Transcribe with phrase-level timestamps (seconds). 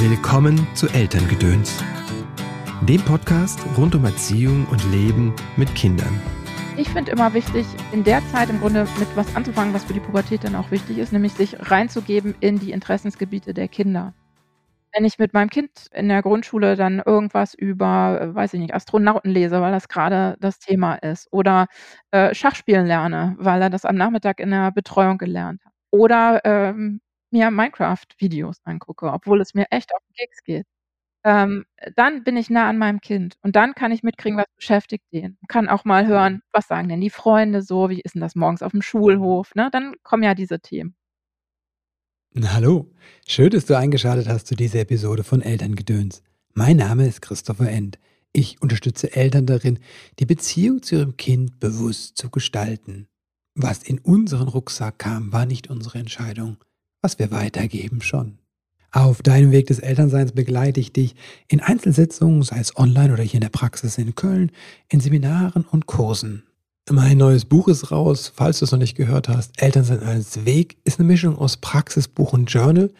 [0.00, 1.82] Willkommen zu Elterngedöns,
[2.82, 6.20] dem Podcast rund um Erziehung und Leben mit Kindern.
[6.76, 10.00] Ich finde immer wichtig, in der Zeit im Grunde mit was anzufangen, was für die
[10.00, 14.14] Pubertät dann auch wichtig ist, nämlich sich reinzugeben in die Interessensgebiete der Kinder.
[14.94, 18.74] Wenn ich mit meinem Kind in der Grundschule dann irgendwas über, äh, weiß ich nicht,
[18.74, 21.66] Astronauten lese, weil das gerade das Thema ist, oder
[22.12, 27.00] äh, Schachspielen lerne, weil er das am Nachmittag in der Betreuung gelernt hat, oder ähm,
[27.30, 30.66] mir Minecraft-Videos angucke, obwohl es mir echt auf den Keks geht,
[31.24, 35.04] ähm, dann bin ich nah an meinem Kind und dann kann ich mitkriegen, was beschäftigt
[35.12, 35.36] den.
[35.48, 38.62] Kann auch mal hören, was sagen denn die Freunde so, wie ist denn das morgens
[38.62, 39.68] auf dem Schulhof, ne?
[39.72, 40.94] Dann kommen ja diese Themen.
[42.40, 42.90] Hallo,
[43.26, 46.22] schön, dass du eingeschaltet hast zu dieser Episode von Elterngedöns.
[46.54, 47.98] Mein Name ist Christopher End.
[48.32, 49.80] Ich unterstütze Eltern darin,
[50.18, 53.08] die Beziehung zu ihrem Kind bewusst zu gestalten.
[53.54, 56.58] Was in unseren Rucksack kam, war nicht unsere Entscheidung.
[57.02, 58.38] Was wir weitergeben schon.
[58.90, 61.14] Auf deinem Weg des Elternseins begleite ich dich
[61.46, 64.50] in Einzelsitzungen, sei es online oder hier in der Praxis in Köln,
[64.88, 66.44] in Seminaren und Kursen.
[66.90, 69.60] Mein neues Buch ist raus, falls du es noch nicht gehört hast.
[69.60, 72.90] Elternsein als Weg ist eine Mischung aus Praxisbuch und Journal.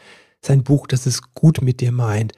[0.42, 2.34] Sein Buch, das es gut mit dir meint.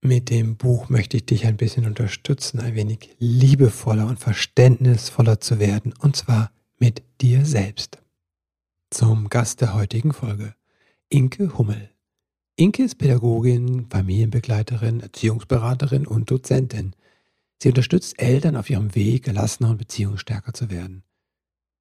[0.00, 5.58] Mit dem Buch möchte ich dich ein bisschen unterstützen, ein wenig liebevoller und verständnisvoller zu
[5.58, 7.98] werden, und zwar mit dir selbst.
[8.90, 10.54] Zum Gast der heutigen Folge,
[11.10, 11.88] Inke Hummel.
[12.56, 16.94] Inke ist Pädagogin, Familienbegleiterin, Erziehungsberaterin und Dozentin.
[17.62, 21.04] Sie unterstützt Eltern auf ihrem Weg, gelassener und beziehungsstärker zu werden.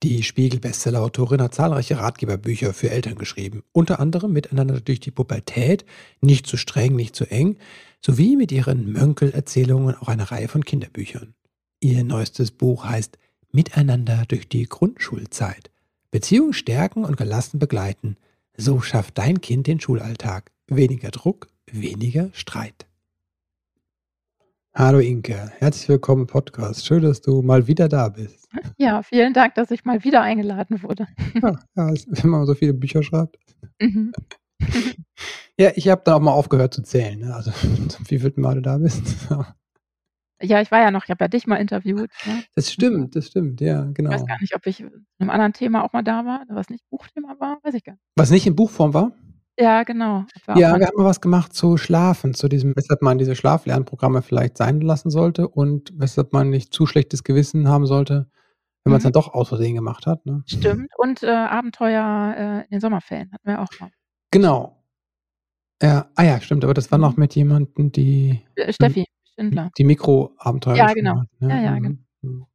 [0.02, 5.84] Die Spiegel-Bestseller-Autorin hat zahlreiche Ratgeberbücher für Eltern geschrieben, unter anderem Miteinander durch die Pubertät,
[6.22, 7.58] nicht zu streng, nicht zu eng,
[8.00, 11.34] sowie mit ihren Mönkel-Erzählungen auch eine Reihe von Kinderbüchern.
[11.82, 13.18] Ihr neuestes Buch heißt
[13.52, 15.70] Miteinander durch die Grundschulzeit.
[16.12, 18.16] Beziehung stärken und gelassen begleiten.
[18.60, 20.52] So schafft dein Kind den Schulalltag.
[20.66, 22.88] Weniger Druck, weniger Streit.
[24.74, 26.84] Hallo Inke, herzlich willkommen im Podcast.
[26.84, 28.50] Schön, dass du mal wieder da bist.
[28.78, 31.06] Ja, vielen Dank, dass ich mal wieder eingeladen wurde.
[31.36, 33.38] Ja, ja wenn man so viele Bücher schreibt.
[33.80, 34.12] Mhm.
[35.60, 37.20] ja, ich habe dann auch mal aufgehört zu zählen.
[37.20, 37.36] Ne?
[37.36, 37.52] Also,
[38.08, 39.04] wie viel Mal du da bist.
[40.42, 42.12] Ja, ich war ja noch, ich habe ja dich mal interviewt.
[42.26, 42.44] Ne?
[42.56, 44.12] Das stimmt, das stimmt, ja, genau.
[44.12, 46.70] Ich weiß gar nicht, ob ich in einem anderen Thema auch mal da war, was
[46.70, 48.04] nicht Buchthema war, weiß ich gar nicht.
[48.16, 49.14] Was nicht in Buchform war?
[49.60, 50.26] Ja, genau.
[50.50, 54.58] Ja, wir haben mal was gemacht zu Schlafen, zu diesem, weshalb man diese Schlaflernprogramme vielleicht
[54.58, 58.30] sein lassen sollte und weshalb man nicht zu schlechtes Gewissen haben sollte,
[58.84, 59.06] wenn man es mhm.
[59.06, 60.24] dann doch aus Versehen gemacht hat.
[60.28, 60.44] Ne?
[60.46, 60.92] Stimmt.
[60.98, 63.90] Und äh, Abenteuer äh, in den Sommerferien hatten wir auch mal.
[64.30, 64.84] Genau.
[65.82, 67.22] Ja, ah ja, stimmt, aber das war noch mhm.
[67.22, 68.42] mit jemandem, die.
[68.56, 69.06] Äh, Steffi
[69.38, 69.72] Schindler.
[69.78, 70.76] Die Mikroabenteuer.
[70.76, 71.20] Ja, genau.
[71.20, 71.50] Hat, ne?
[71.50, 72.06] Ja, ja, mhm.
[72.22, 72.48] genau.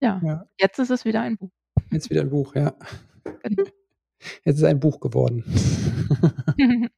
[0.00, 0.20] Ja.
[0.24, 0.46] ja.
[0.58, 1.50] Jetzt ist es wieder ein Buch.
[1.90, 2.74] Jetzt wieder ein Buch, ja.
[3.42, 3.64] Genau.
[4.44, 5.44] Jetzt ist ein Buch geworden.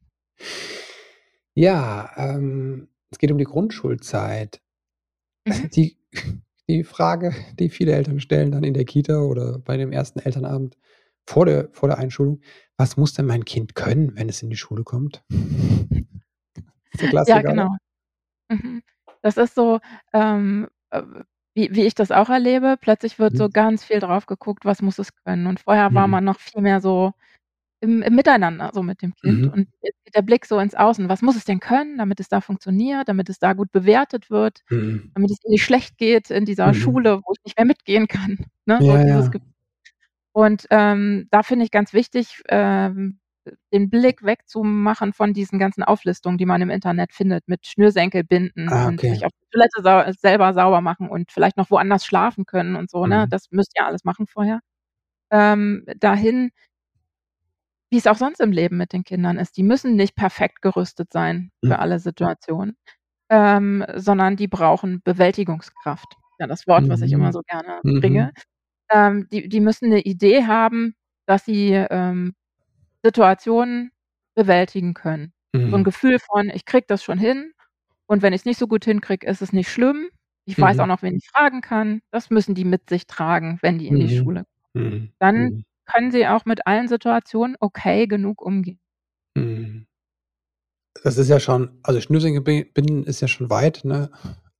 [1.55, 4.61] ja, ähm, es geht um die Grundschulzeit.
[5.47, 5.71] Mhm.
[5.71, 5.97] Die,
[6.69, 10.77] die Frage, die viele Eltern stellen dann in der Kita oder bei dem ersten Elternabend
[11.27, 12.41] vor der, vor der Einschulung,
[12.77, 15.25] was muss denn mein Kind können, wenn es in die Schule kommt?
[17.01, 17.71] ja, genau.
[18.51, 18.83] Mhm.
[19.24, 19.80] Das ist so,
[20.12, 21.02] ähm, äh,
[21.54, 22.76] wie, wie ich das auch erlebe.
[22.78, 23.38] Plötzlich wird mhm.
[23.38, 25.46] so ganz viel drauf geguckt, was muss es können.
[25.46, 25.94] Und vorher mhm.
[25.94, 27.14] war man noch viel mehr so
[27.80, 29.46] im, im Miteinander, so mit dem Kind.
[29.46, 29.48] Mhm.
[29.48, 31.08] Und jetzt geht der Blick so ins Außen.
[31.08, 34.60] Was muss es denn können, damit es da funktioniert, damit es da gut bewertet wird,
[34.68, 35.10] mhm.
[35.14, 36.74] damit es nicht schlecht geht in dieser mhm.
[36.74, 38.38] Schule, wo ich nicht mehr mitgehen kann.
[38.66, 38.78] Ne?
[38.80, 39.41] Ja, so ja.
[40.32, 43.18] Und ähm, da finde ich ganz wichtig, ähm,
[43.72, 48.84] den Blick wegzumachen von diesen ganzen Auflistungen, die man im Internet findet, mit Schnürsenkelbinden ah,
[48.84, 48.88] okay.
[48.88, 52.77] und sich auf die Toilette sau selber sauber machen und vielleicht noch woanders schlafen können
[52.77, 53.16] und so, ne?
[53.16, 53.21] mhm.
[53.22, 53.28] ne?
[53.28, 54.60] Das müsst ihr alles machen vorher.
[55.31, 56.50] Ähm, dahin,
[57.91, 59.56] wie es auch sonst im Leben mit den Kindern ist.
[59.56, 61.81] Die müssen nicht perfekt gerüstet sein für mhm.
[61.81, 62.77] alle Situationen,
[63.31, 66.16] ähm, sondern die brauchen Bewältigungskraft.
[66.38, 67.33] Ja, das Wort, was ich immer mhm.
[67.33, 68.00] so gerne mhm.
[68.00, 68.33] bringe.
[68.91, 70.94] Ähm, die, die müssen eine Idee haben,
[71.27, 72.34] dass sie ähm,
[73.04, 73.92] Situationen
[74.34, 75.32] bewältigen können.
[75.53, 75.70] Mhm.
[75.70, 75.84] So ein mhm.
[75.84, 77.53] Gefühl von, ich kriege das schon hin
[78.06, 80.09] und wenn ich es nicht so gut hinkriege, ist es nicht schlimm.
[80.47, 80.62] Ich mhm.
[80.62, 82.01] weiß auch noch, wen ich fragen kann.
[82.10, 84.22] Das müssen die mit sich tragen, wenn die in die mhm.
[84.22, 84.91] Schule kommen.
[84.91, 85.12] Mhm.
[85.18, 88.80] Dann können sie auch mit allen Situationen okay genug umgehen.
[91.03, 94.10] Das ist ja schon, also Schnürsenkelbinden ist ja schon weit, ne?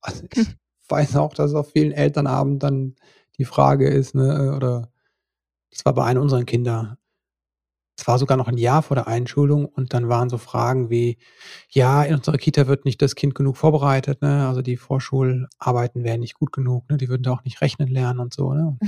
[0.00, 0.49] Also ich
[0.88, 2.96] weiß auch, dass auf vielen Elternabenden dann
[3.38, 4.91] die Frage ist, ne, oder
[5.70, 6.99] das war bei einem unserer Kinder,
[7.96, 11.19] es war sogar noch ein Jahr vor der Einschulung und dann waren so Fragen wie,
[11.70, 14.49] ja, in unserer Kita wird nicht das Kind genug vorbereitet, ne?
[14.49, 16.96] Also die Vorschularbeiten wären nicht gut genug, ne?
[16.96, 18.79] Die würden da auch nicht rechnen lernen und so, ne?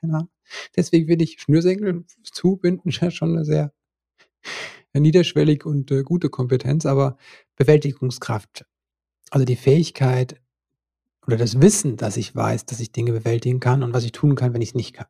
[0.00, 0.28] Keine
[0.76, 3.72] Deswegen finde ich Schnürsenkel zubinden schon eine sehr,
[4.94, 7.16] niederschwellig und äh, gute Kompetenz, aber
[7.56, 8.64] Bewältigungskraft,
[9.30, 10.40] also die Fähigkeit
[11.26, 14.34] oder das Wissen, dass ich weiß, dass ich Dinge bewältigen kann und was ich tun
[14.36, 15.06] kann, wenn ich es nicht kann.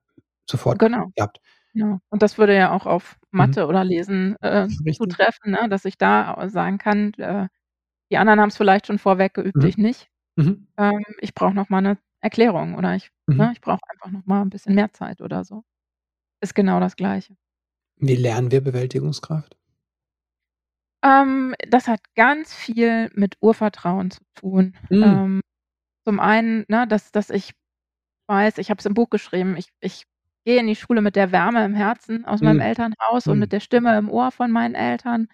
[0.49, 1.09] Sofort Genau.
[1.17, 1.41] gehabt.
[1.77, 3.55] Ja, und das würde ja auch auf Mhm.
[3.55, 7.49] Mathe oder Lesen, äh, zutreffen, ne, dass ich da sagen kann, äh,
[8.11, 9.69] die anderen haben's vielleicht schon vorweg geübt, Mhm.
[9.69, 10.09] ich nicht.
[10.37, 10.67] Mhm.
[10.79, 13.53] Ähm, ich brauche noch mal 'ne Erklärung oder ich ne, Mhm.
[13.53, 15.65] ich brauche einfach noch mal 'n bisschen mehr Zeit oder so.
[16.43, 17.37] Ist genau das Gleiche.
[17.99, 19.57] Wie lernen wir Bewältigungskraft?
[21.03, 24.75] Ähm, das hat ganz viel mit Urvertrauen zu tun.
[24.91, 25.25] Mhm.
[25.27, 25.41] Ähm,
[26.07, 27.55] zum einen, ne, dass dass ich
[28.29, 30.05] weiß, ich habe es im Buch geschrieben, ich ich
[30.47, 32.61] gehe in die Schule mit der Wärme im Herzen aus meinem Mhm.
[32.61, 33.41] Elternhaus und Mhm.
[33.41, 35.29] mit der Stimme im Ohr von meinen Eltern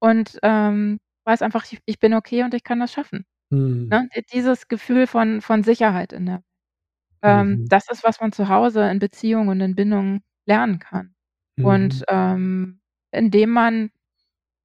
[0.00, 3.92] und, ähm, weiß einfach, ich ich bin okay und ich kann das schaffen, Mhm.
[3.92, 4.08] ne?
[4.32, 6.42] Dieses Gefühl von von Sicherheit in der
[7.22, 7.70] ähm, Mhm.
[7.70, 11.14] das ist, was man zu Hause in Beziehungen und in Bindungen lernen kann.
[11.62, 12.06] Und, Mhm.
[12.08, 12.80] ähm,
[13.12, 13.90] indem man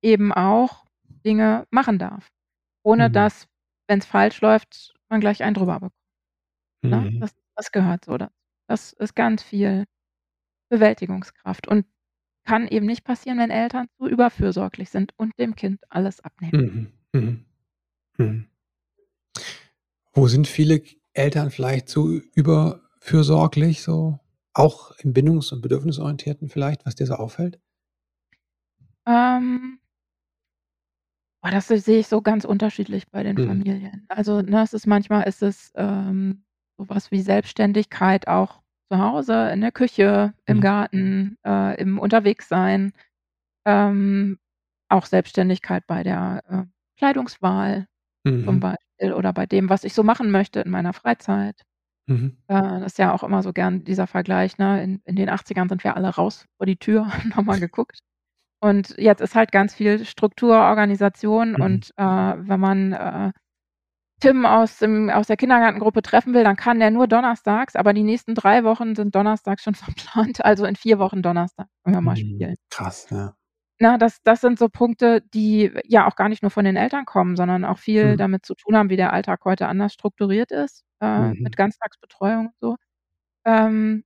[0.03, 0.85] eben auch
[1.25, 2.29] Dinge machen darf,
[2.83, 3.47] ohne dass,
[3.89, 5.93] wenn's falsch läuft, man gleich einen drüber bekommt,
[6.91, 7.07] ne?
[7.19, 8.33] Das das gehört so dazu.
[8.69, 9.85] Das ist ganz viel
[10.69, 11.85] Bewältigungskraft und
[12.45, 16.91] kann eben nicht passieren, wenn Eltern zu überfürsorglich sind und dem Kind alles abnehmen.
[17.13, 17.21] Mhm.
[17.21, 17.45] Mhm.
[18.19, 18.49] Mhm.
[20.13, 20.81] Wo sind viele
[21.13, 24.19] Eltern vielleicht zu überfürsorglich so?
[24.53, 27.59] Auch im bindungs und bedürfnisorientierten vielleicht, was dir so auffällt?
[29.07, 29.79] Ähm
[31.43, 33.45] Oh, das se sehe ich so ganz unterschiedlich bei den Mhm.
[33.45, 34.05] Familien.
[34.09, 36.43] Also, ne, es ist manchmal ist es, ähm,
[36.77, 38.61] so was wie Selbstständigkeit auch
[38.91, 40.61] zu Hause, in der Küche, im Mhm.
[40.61, 42.93] Garten, äh, im Unterwegssein.
[43.65, 44.39] Ähm,
[44.89, 46.63] auch Selbstständigkeit bei der, äh,
[46.99, 47.87] Kleidungswahl
[48.47, 48.61] zum Mhm.
[48.61, 51.61] Beispiel oder bei dem, was ich so machen möchte in meiner Freizeit.
[52.07, 52.37] Mhm.
[52.49, 54.83] Äh, das ist ja auch immer so gern dieser Vergleich, ne?
[54.83, 57.99] In in den 80ern sind wir alle raus vor die Tür, haben noch mal geguckt.
[58.61, 61.61] Und jetzt ist halt ganz viel Struktur, Organisation Mhm.
[61.61, 63.31] und, äh, wenn man, äh,
[64.25, 68.03] Tim aus dem aus der Kindergartengruppe treffen will, dann kann der nur donnerstags, aber die
[68.03, 69.75] nächsten 3 Wochen sind donnerstags schon
[70.35, 70.43] verplant.
[70.45, 72.17] Also, in 4 Wochen Donnerstag können wir mal Mhm.
[72.17, 72.55] spielen.
[72.69, 73.35] Krass, ja.
[73.81, 77.05] Ne, das das sind so Punkte, die ja auch gar nicht nur von den Eltern
[77.05, 78.17] kommen, sondern auch viel Mhm.
[78.17, 81.43] damit zu tun haben, wie der Alltag heute anders strukturiert ist, äh, Mhm.
[81.43, 82.75] mit Ganztagsbetreuung und so.
[83.45, 84.03] Ähm,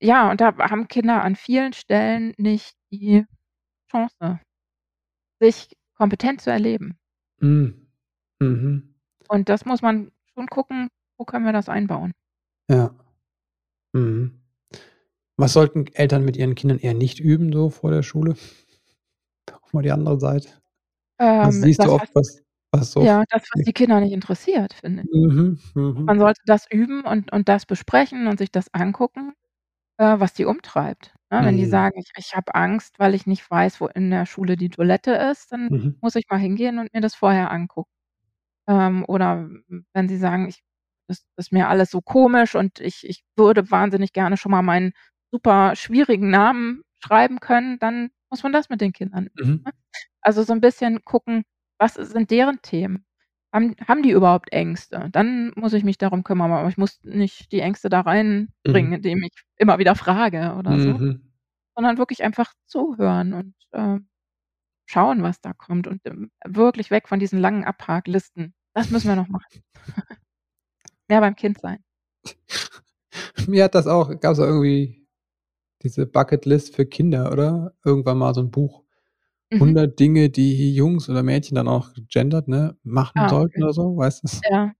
[0.00, 3.26] ja, und da haben Kinder an vielen Stellen nicht die
[3.90, 4.40] Chance,
[5.40, 6.98] sich kompetent zu erleben.
[7.42, 7.86] Mhm.
[8.40, 8.93] Mhm.
[9.28, 10.88] Und das muss man schon gucken,
[11.18, 12.14] wo können wir das einbauen?
[12.70, 12.94] Ja.
[13.94, 14.40] Mhm.
[15.38, 18.34] Was sollten Eltern mit ihren Kindern eher nicht üben so vor der Schule?
[19.62, 20.50] Auch mal die andere Seite.
[21.20, 22.42] Ähm, siehst du das, oft, was
[22.72, 25.08] was so ja, das, was die Kinder nicht interessiert, finde ich.
[25.12, 25.58] Mhm.
[25.74, 26.08] Mhm.
[26.08, 29.34] Man sollte das üben und und das besprechen und sich das angucken,
[29.98, 31.44] äh, was die umtreibt, ne?
[31.44, 31.68] Wenn die Mhm.
[31.68, 35.12] sagen: „Ich ich habe Angst, weil ich nicht weiß, wo in der Schule die Toilette
[35.12, 35.94] ist“, dann Mhm.
[36.00, 37.90] muss ich mal hingehen und mir das vorher angucken.
[38.68, 39.48] Ähm, oder
[39.92, 40.62] wenn sie sagen: „Ich
[41.08, 44.92] das ist mir alles so komisch und ich ich würde wahnsinnig gerne schon mal meinen
[45.32, 49.66] super schwierigen Namen schreiben können“, dann muss man das mit den Kindern üben, Mhm.
[49.66, 49.72] ne?
[50.22, 51.44] Also, so 'n bisschen gucken,
[51.78, 53.06] was sind deren Themen?
[53.54, 55.08] Haben haben die überhaupt Ängste?
[55.12, 58.94] Dann muss ich mich darum kümmern, aber ich muss nicht die Ängste da reinbringen, Mhm.
[58.94, 61.24] indem ich immer wieder frage oder so, Mhm.
[61.76, 63.98] sondern wirklich einfach zuhören und, äh,
[64.86, 68.54] schauen, was da kommt und, ähm, wirklich weg von diesen langen Abhaklisten.
[68.74, 69.46] Das müssen wir noch machen.
[71.08, 71.78] Mehr beim Kind sein.
[73.48, 75.06] Mir hat das auch gab's auch irgendwie
[75.82, 77.74] diese Bucketlist für Kinder, oder?
[77.84, 78.84] Irgendwann mal so 'n Buch.
[79.52, 79.60] Mhm.
[79.60, 83.64] 100 Dinge, die Jungs oder Mädchen dann auch gegendert, ne, machen Ah, sollten okay.
[83.64, 84.28] oder so, weißt du?
[84.50, 84.74] Ja.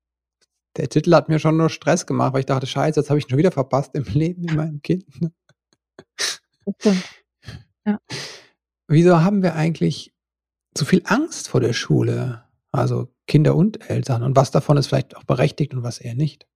[0.77, 3.27] Der Titel hat mir schon nur Stress gemacht, weil ich dachte: „Scheiße, jetzt habe ich
[3.27, 5.33] ihn schon wieder verpasst im Leben mit meinem Kind“, ne?
[6.83, 7.05] Das.
[7.87, 7.99] Ja.
[8.89, 10.13] Wieso haben wir eigentlich
[10.77, 12.45] so viel Angst vor der Schule?
[12.73, 16.47] Also, Kinder und Eltern und was davon ist vielleicht auch berechtigt und was eher nicht?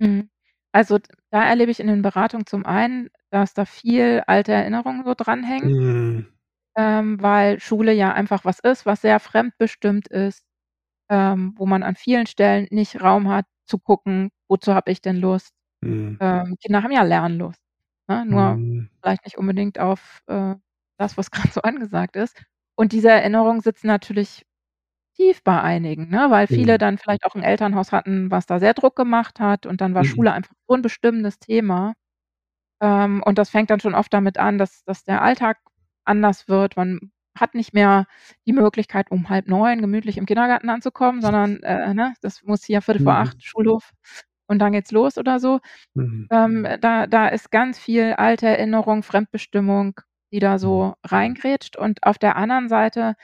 [0.00, 0.30] Mhm.
[0.72, 0.98] Also,
[1.30, 5.70] da erlebe ich in den Beratungen zum einen, dass da viel alte Erinnerungen so dranhängen.
[5.70, 6.30] Mhm.
[6.76, 10.44] Ähm, weil Schule ja einfach was ist, was sehr fremdbestimmt ist,
[11.10, 15.16] ähm, wo man an vielen Stellen nicht Raum hat zu gucken: „Wozu habe ich denn
[15.16, 16.20] Lust?“ Mhm.
[16.20, 17.62] Ähm, Kinder haben ja Lernlust,
[18.08, 18.90] ne, nur Mhm.
[19.02, 20.56] vielleicht nicht unbedingt auf, äh,
[21.00, 22.36] das, was grad so angesagt ist.
[22.76, 24.46] Und diese Erinnerungen sitzen natürlich
[25.16, 26.80] tief bei einigen, ne, weil viele Mhm.
[26.80, 30.04] dann vielleicht auch 'n Elternhaus hatten, was da sehr Druck gemacht hat und dann war
[30.04, 30.06] Mhm.
[30.06, 31.94] Schule einfach so 'n bestimmendes Thema.
[32.82, 35.58] Ähm, und das fängt dann schon oft damit an, dass dass der Alltag
[36.04, 36.76] anders wird.
[36.76, 38.06] Man hat nicht mehr
[38.46, 43.00] die Möglichkeit, um 8:30 gemütlich im Kindergarten anzukommen, sondern, äh, ne, das muss hier Viertel
[43.00, 43.16] vor Mhm.
[43.16, 43.92] acht Schulhof
[44.48, 45.60] und dann geht's los oder so.
[45.96, 46.30] Mhm.
[46.30, 50.00] Ähm, da da ist ganz viel alte Erinnerung, Fremdbestimmung,
[50.32, 50.94] die da so Mhm.
[51.04, 53.16] reingrätscht und auf der anderen Seite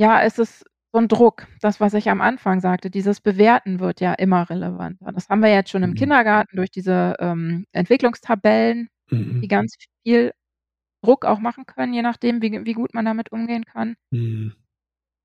[0.00, 1.48] ja, ist es so 'n Druck.
[1.60, 5.10] Das, was ich am Anfang sagte, dieses Bewerten wird ja immer relevanter.
[5.12, 5.94] Das haben wir jetzt schon im Mhm.
[5.94, 9.42] Kindergarten durch diese, ähm, Entwicklungstabellen, Mhm.
[9.42, 10.32] die ganz viel
[11.02, 13.96] Druck auch machen können, je nachdem, wie wie gut man damit umgehen kann.
[14.12, 14.58] Mhm.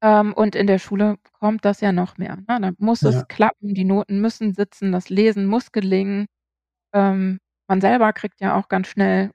[0.03, 2.59] Ähm, und in der Schule kommt das ja noch mehr, ne?
[2.61, 3.09] Da muss Ja.
[3.09, 6.25] es klappen, die Noten müssen sitzen, das Lesen muss gelingen.
[6.93, 9.31] Ähm, man selber kriegt ja auch ganz schnell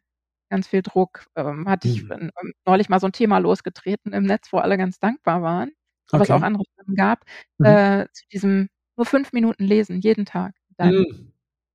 [0.51, 1.27] ganz viel Druck.
[1.37, 2.11] Ähm, hatte ich, Mhm.
[2.11, 2.31] ähm,
[2.67, 5.73] neulich mal so 'n Thema losgetreten im Netz, wo alle ganz dankbar waren,
[6.13, 6.43] aber es auch Okay.
[6.43, 7.25] andere Stimmen gab,
[7.61, 7.79] Mhm.
[7.79, 10.55] äh, zu diesem nur 5 Minuten lesen jeden Tag.
[10.81, 11.05] Mhm.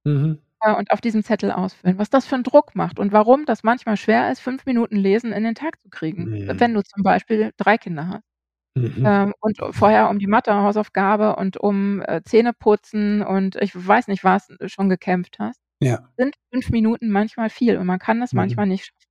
[0.06, 0.39] Mhm.
[0.62, 1.98] Äh, und auf diesem Zettel ausfüllen.
[1.98, 5.32] Was das für 'n Druck macht und warum das manchmal schwer ist, 5 Minuten Lesen
[5.32, 8.24] in den Tag zu kriegen, wenn du zum Beispiel 3 Kinder hast.
[8.75, 9.06] Mhm.
[9.06, 14.50] Ähm, und vorher um die Mathehausaufgabe und um, äh, Zähneputzen und ich weiß nicht was
[14.68, 16.13] schon gekämpft hast, Ja.
[16.17, 18.35] sind 5 Minuten manchmal viel und man kann das Mhm.
[18.35, 19.07] manchmal nicht schaffen.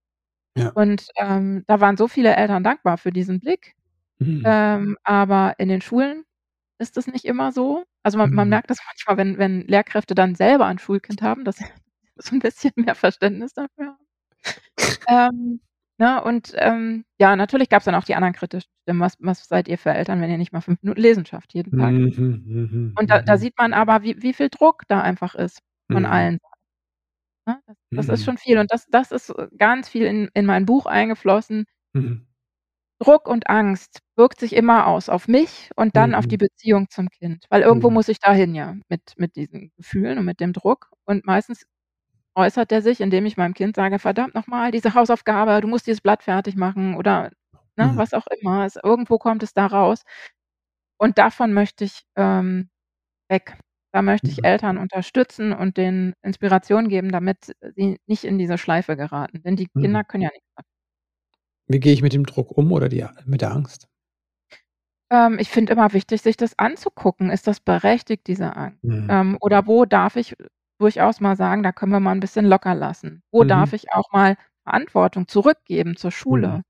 [0.56, 0.74] Ja.
[0.74, 3.74] Und, ähm, da waren so viele Eltern dankbar für diesen Blick,
[4.20, 4.44] Mhm.
[4.44, 6.24] ähm, aber in den Schulen
[6.80, 7.84] ist das nicht immer so.
[8.04, 8.50] Also, man man Mhm.
[8.50, 11.66] merkt das manchmal, wenn wenn Lehrkräfte dann selber 'n Schulkind haben, dass sie
[12.16, 14.06] so 'n bisschen mehr Verständnis dafür haben.
[15.08, 15.60] Ähm,
[15.98, 19.00] ne, und, ähm, ja, natürlich gab's dann auch die anderen kritischen Stimmen.
[19.00, 21.72] Was was seid ihr für Eltern, wenn ihr nicht mal 5 Minuten lesen schafft jeden
[21.72, 21.94] Tag?
[21.98, 23.38] Mhm, mhm, Und da da mhm.
[23.38, 25.60] sieht man aber, wie wie viel Druck da einfach ist
[25.92, 26.06] von Mhm.
[26.06, 26.38] allen
[27.46, 27.61] ne?
[27.66, 28.25] Das das ist Mhm.
[28.25, 31.66] schon viel und das das ist, äh, ganz viel in in mein Buch eingeflossen.
[31.94, 32.26] Mhm.
[33.00, 36.38] Druck und Angst wirkt sich immer aus auf mich und dann auf die Mhm.
[36.38, 37.94] Beziehung zum Kind, weil irgendwo Mhm.
[37.94, 41.64] muss ich dahin ja mit mit diesen Gefühlen und mit dem Druck und meistens
[42.37, 45.87] äußert der sich, indem ich meinem Kind sage: „Verdammt noch mal, diese Hausaufgabe, du musst
[45.87, 47.30] dieses Blatt fertig machen“ oder,
[47.76, 47.96] ne, Mhm.
[47.96, 48.66] was auch immer.
[48.66, 50.04] Es irgendwo kommt es da raus.
[50.99, 52.70] Und davon möchte ich, ähm,
[53.30, 53.58] weg.
[53.94, 54.42] Da möchte ich Mhm.
[54.42, 59.68] Eltern unterstützen und denen Inspiration geben, damit sie nicht in diese Schleife geraten, denn die
[59.75, 59.82] Mhm.
[59.82, 60.64] Kinder können ja nix dafür.
[61.68, 63.87] Wie gehe ich mit dem Druck um oder die mit der Angst?
[65.11, 67.30] Ähm, ich finde immer wichtig, sich das anzugucken.
[67.30, 68.80] Ist das berechtigt, diese Angst?
[68.84, 69.08] Mhm.
[69.08, 70.34] Ähm, oder wo darf ich
[70.78, 73.72] durchaus mal sagen: „Da können wir mal 'n bisschen locker lassen?“ Wo darf Mhm.
[73.72, 76.58] ich auch mal Verantwortung zurückgeben zur Mhm.
[76.58, 76.62] Schule?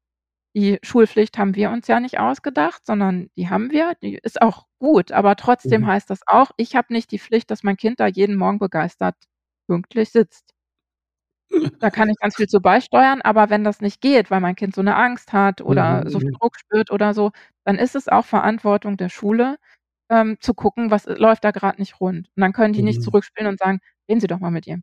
[0.57, 3.95] Die Schulpflicht haben wir uns ja nicht ausgedacht, sondern die haben wir.
[4.03, 5.87] Die ist auch gut, aber trotzdem Mhm.
[5.87, 9.17] heißt das auch, ich habe nicht die Pflicht, dass mein Kind da jeden Morgen begeistert
[9.67, 10.53] pünktlich sitzt.
[11.83, 14.73] Da kann ich ganz viel zu beisteuern, aber wenn das nicht geht, weil mein Kind
[14.73, 16.39] so 'ne Angst hat Mhm, oder so viel mhm.
[16.39, 17.33] Druck spürt oder so,
[17.65, 19.57] dann ist es auch Verantwortung der Schule,
[20.09, 22.29] ähm, zu gucken, was läuft da grad nicht rund.
[22.37, 23.03] Und dann können die nicht Mhm.
[23.03, 24.83] zurückspielen und sagen: „Reden Sie doch mal mit ihm.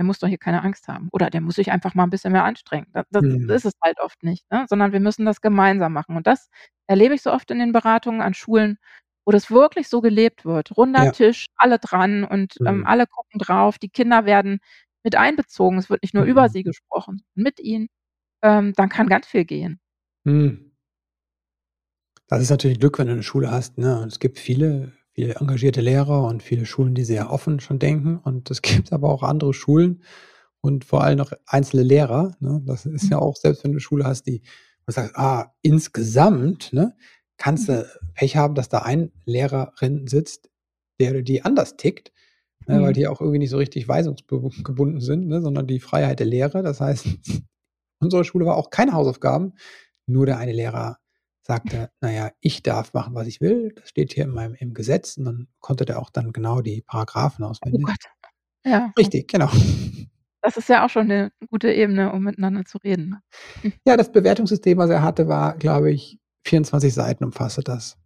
[0.00, 2.32] Der muss doch hier keine Angst haben oder der muss sich einfach mal 'n bisschen
[2.32, 3.48] mehr anstrengen.“ Da das Mhm.
[3.48, 6.16] ist es halt oft nicht, ne, sondern wir müssen das gemeinsam machen.
[6.16, 6.48] Und das
[6.88, 8.78] erlebe ich so oft in den Beratungen an Schulen,
[9.26, 10.74] wo das wirklich so gelebt wird.
[10.78, 11.12] Runder Ja.
[11.12, 12.86] Tisch, alle dran und, ähm, Mhm.
[12.86, 13.78] alle gucken drauf.
[13.78, 14.60] Die Kinder werden
[15.04, 15.76] mit einbezogen.
[15.78, 16.50] Es wird nicht nur über Mhm.
[16.50, 17.88] sie gesprochen, mit ihnen.
[18.42, 19.78] Ähm, dann kann ganz viel gehen.
[20.26, 20.70] Mhm.
[22.30, 23.98] Das ist natürlich Glück, wenn du 'ne Schule hast, ne?
[24.00, 28.18] Und es gibt viele viele engagierte Lehrer und viele Schulen, die sehr offen schon denken.
[28.18, 30.02] Und es gibt aber auch andere Schulen
[30.62, 32.62] und vor allem noch einzelne Lehrer, ne?
[32.66, 33.10] Das ist Mhm.
[33.10, 34.42] ja auch selbst wenn du 'ne Schule hast, die
[34.86, 36.94] sagst: „Ah, insgesamt, ne,
[37.38, 37.72] kannst Mhm.
[37.74, 40.50] du Pech haben, dass da ein Lehrerin sitzt,
[41.00, 42.12] der oder die anders tickt“,
[42.68, 42.94] ne, weil Mhm.
[42.94, 46.62] die auch irgendwie nicht so richtig weisungsbewu gebunden sind, ne, sondern die Freiheit der Lehrer.
[46.62, 47.06] Das heißt,
[48.00, 49.54] unsere Schule war auch keine Hausaufgaben,
[50.06, 50.98] nur der eine Lehrer
[51.42, 53.72] sagte: „Na ja, ich darf machen, was ich will.
[53.76, 56.82] Das steht hier in meinem im Gesetz.“ Und dann konnte der auch dann genau die
[56.82, 57.82] Paragraphen Oh auswendig.
[57.82, 58.04] Gott.
[58.64, 58.94] Ja.
[58.98, 59.50] Richtig, genau.
[60.44, 63.22] Das ist ja auch schon 'ne gute Ebene, um miteinander zu reden, ne?
[63.86, 67.96] Ja, das Bewertungssystem, was er hatte, war, glaube ich 24 Seiten umfasste das.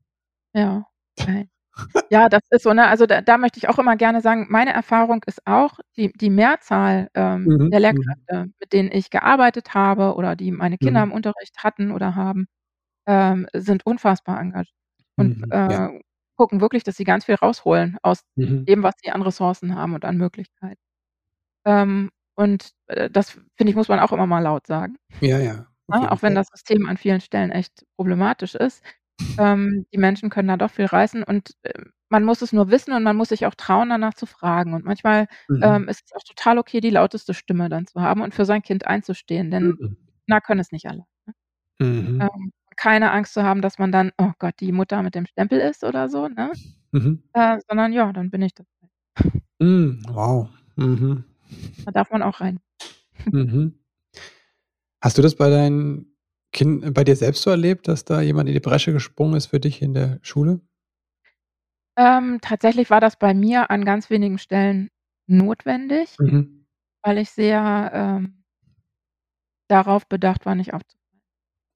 [0.56, 0.86] Ja,
[1.18, 1.48] okay.
[2.10, 2.86] Ja, das ist so, ne?
[2.88, 6.30] Also, da da möchte ich auch immer gerne sagen, meine Erfahrung ist auch, die die
[6.30, 8.24] Mehrzahl, ähm, Mhm, der mhm.
[8.28, 11.04] Lehrkräfte, mit denen ich gearbeitet habe oder die meine Kinder Mhm.
[11.04, 12.48] im Unterricht hatten oder haben,
[13.06, 14.74] ähm, sind unfassbar engagiert
[15.18, 15.88] und, Mhm, ja.
[15.90, 16.00] äh,
[16.36, 18.66] gucken wirklich, dass sie ganz viel rausholen aus Mhm.
[18.68, 20.80] dem, was sie an Ressourcen haben und an Möglichkeiten.
[21.66, 25.66] Ähm, und, äh, das finde ich, muss man auch immer mal laut sagen, Ja, ja,
[25.88, 25.98] ne?
[26.00, 28.82] jeden Auch wenn das System an vielen Stellen echt problematisch ist.
[29.38, 32.92] Ähm, die Menschen können da doch viel reißen und, ähm, man muss es nur wissen
[32.94, 34.74] und man muss sich auch trauen, danach zu fragen.
[34.74, 35.58] Und manchmal, Mhm.
[35.62, 38.62] ähm, ist es auch total okay, die lauteste Stimme dann zu haben und für sein
[38.62, 39.96] Kind einzustehen, denn Mhm.
[40.26, 41.34] Kinder können es nicht alle, ne?
[41.80, 42.34] Mhm.
[42.34, 45.60] Ähm, keine Angst zu haben, dass man dann: „Oh Gott, die Mutter mit dem Stempel
[45.60, 46.52] ist“ oder so, ne?
[46.92, 47.22] Mhm.
[47.34, 48.90] Äh, sondern ja, dann bin ich das halt.
[49.60, 50.48] Hm, wow.
[50.76, 51.24] Mhm.
[51.86, 52.60] Da darf man auch rein.
[53.32, 53.74] Mhm.
[55.02, 56.06] Hast du das bei deinen
[56.52, 59.60] Kin bei dir selbst so erlebt, dass da jemand in die Bresche gesprungen ist für
[59.60, 60.60] dich in der Schule?
[61.96, 64.90] Ähm, tatsächlich war das bei mir an ganz wenigen Stellen
[65.26, 66.66] notwendig, Mhm.
[67.02, 68.44] weil ich sehr, ähm
[69.70, 71.03] darauf bedacht war, nicht aufzufallen.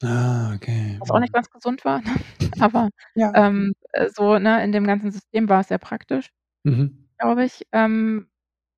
[0.03, 1.01] Ah, okay.
[1.01, 2.17] Was auch nicht ganz gesund war, ne?
[2.59, 3.35] Aber, Ja.
[3.35, 6.31] ähm, äh, so, ne, in dem ganzen System war es sehr praktisch,
[6.65, 7.09] Mhm.
[7.19, 7.67] glaube ich.
[7.73, 8.31] Ähm,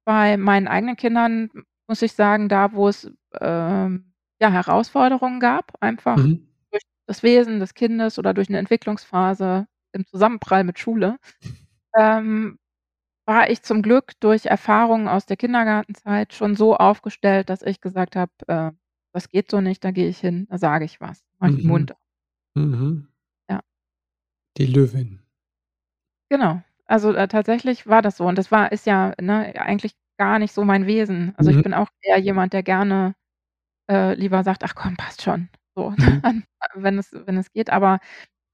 [0.07, 1.51] bei meinen eigenen Kindern
[1.89, 3.11] muss ich sagen, da, wo es,
[3.41, 6.47] ähm, ja, Herausforderungen gab, einfach Mhm.
[6.73, 11.19] durch das Wesen des Kindes oder durch 'ne Entwicklungsphase im Zusammenprall mit Schule,
[11.97, 12.59] ähm,
[13.27, 18.17] war ich zum Glück durch Erfahrungen aus der Kindergartenzeit schon so aufgestellt, dass ich gesagt
[18.17, 18.73] habe: „Äh,
[19.13, 21.67] das geht so nicht, da gehe ich hin, da sage ich was, mache ich den
[21.67, 21.69] Mhm.
[21.69, 21.99] Mund auf.“
[22.57, 23.09] Mhm.
[23.49, 23.61] Ja.
[24.57, 25.21] Die Löwin.
[26.33, 26.63] Genau.
[26.87, 30.53] Also, äh, tatsächlich war das so und das war ist ja, ne, eigentlich gar nicht
[30.55, 31.35] so mein Wesen.
[31.37, 31.63] Also, ich Mhm.
[31.63, 33.15] bin auch eher jemand, der gerne,
[33.91, 36.45] äh, lieber sagt: „Ach komm, passt schon“, so, Mhm.
[36.75, 37.71] wenn es wenn es geht.
[37.71, 38.01] Aber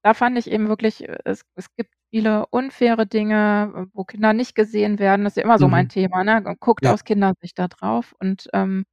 [0.03, 4.55] da fand ich eben wirklich, äh, es es gibt viele unfaire Dinge, wo Kinder nicht
[4.55, 5.25] gesehen werden.
[5.25, 5.89] Das ist ja immer so mein Mhm.
[5.89, 6.43] Thema, ne?
[6.61, 6.93] Guckt Ja.
[6.93, 8.85] aus Kindersicht da drauf und, ähm,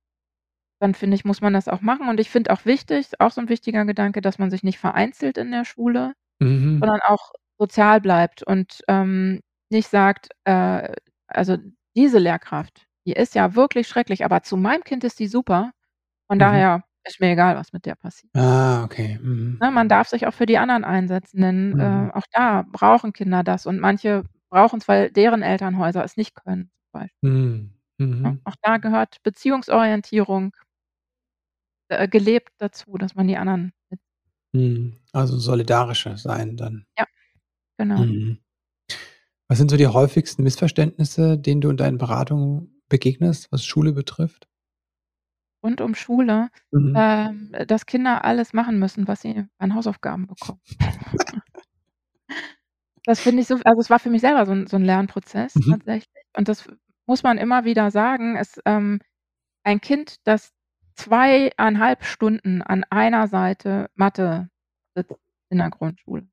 [0.81, 2.09] dann finde ich, muss man das auch machen.
[2.09, 5.39] Und ich finde auch wichtig auch so 'n wichtiger Gedanke, dass man sich nicht vereinzelt
[5.39, 6.83] in der Schule, Mhm.
[6.83, 9.41] sondern auch sozial bleibt und, ähm,
[9.71, 10.95] nicht sagt, äh
[11.29, 11.59] also,
[11.97, 15.73] diese Lehrkraft, die ist ja wirklich schrecklich, aber zu meinem Kind ist die super.
[16.29, 16.41] Von Mhm.
[16.41, 18.31] daher ist mir egal, was mit der passiert.
[18.37, 19.17] Ah, okay.
[19.23, 19.61] Mhm.
[19.61, 22.11] Ne, man darf sich auch für die anderen einsetzen, denn, Mhm.
[22.11, 26.71] äh, auch da brauchen Kinder das und manche brauchen's, weil deren Elternhäuser es nicht können,
[26.91, 27.11] zum Beispiel.
[27.23, 27.71] Mhm.
[28.25, 28.33] Ne?
[28.33, 28.45] Mhm.
[28.45, 30.55] Auch da gehört Beziehungsorientierung
[31.89, 34.01] äh, gelebt dazu, dass man die anderen mit
[34.55, 34.95] Mhm.
[35.13, 36.87] Also, solidarischer sein dann.
[36.99, 37.07] Ja,
[37.79, 38.07] genau.
[38.07, 38.39] Mhm.
[39.51, 44.47] Was sind so die häufigsten Missverständnisse, denen du in deinen Beratungen begegnest, was Schule betrifft?
[45.65, 46.95] Rund um Schule, Mhm.
[46.95, 50.61] ähm, dass Kinder alles machen müssen, was sie an Hausaufgaben bekommen.
[53.07, 55.55] Das finde ich so also, es war für mich selber so 'n so 'n Lernprozess
[55.57, 55.65] Mhm.
[55.69, 56.69] tatsächlich und das
[57.07, 58.37] muss man immer wieder sagen.
[58.37, 59.01] Es ähm,
[59.65, 60.53] ein Kind, das
[60.99, 64.49] 2,5 Stunden an einer Seite Mathe
[64.95, 65.15] sitzt
[65.51, 66.27] in der Grundschule,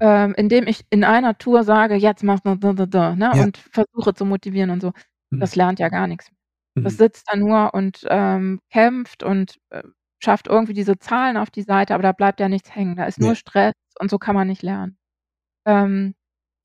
[0.00, 3.42] ähm, indem ich in einer Tour sage: „Jetzt mach d d d d“, ne, Ja.
[3.42, 4.92] und versuche zu motivieren und so,
[5.32, 5.40] Mhm.
[5.40, 6.30] das lernt ja gar nix.
[6.84, 6.98] Das Mhm.
[6.98, 9.82] sitzt da nur und, ähm, kämpft und, äh,
[10.22, 12.96] schafft irgendwie diese Zahlen auf die Seite, aber da bleibt ja nichts hängen.
[12.96, 13.36] Da ist nur Ne.
[13.36, 14.98] Stress und so kann man nicht lernen.
[15.66, 16.14] Ähm,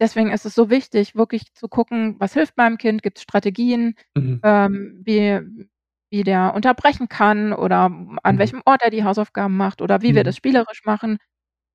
[0.01, 3.03] deswegen ist es so wichtig, wirklich zu gucken, was hilft meinem Kind?
[3.03, 4.41] Gibt's Strategien, Mhm.
[4.43, 5.69] ähm, wie
[6.11, 7.91] wie der unterbrechen kann oder
[8.23, 8.39] an Mhm.
[8.39, 10.25] welchem Ort er die Hausaufgaben macht oder wie wir Mhm.
[10.25, 11.17] das spielerisch machen?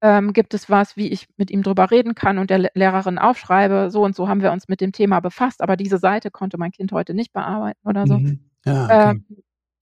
[0.02, 3.18] Ähm, gibt es was, wie ich mit ihm drüber reden kann und der Le Lehrerin
[3.18, 6.58] aufschreibe: „So und so haben wir uns mit dem Thema befasst, aber diese Seite konnte
[6.58, 8.20] mein Kind heute nicht bearbeiten“ oder so.
[8.20, 8.40] Mhm.
[8.88, 9.22] Ähm, okay.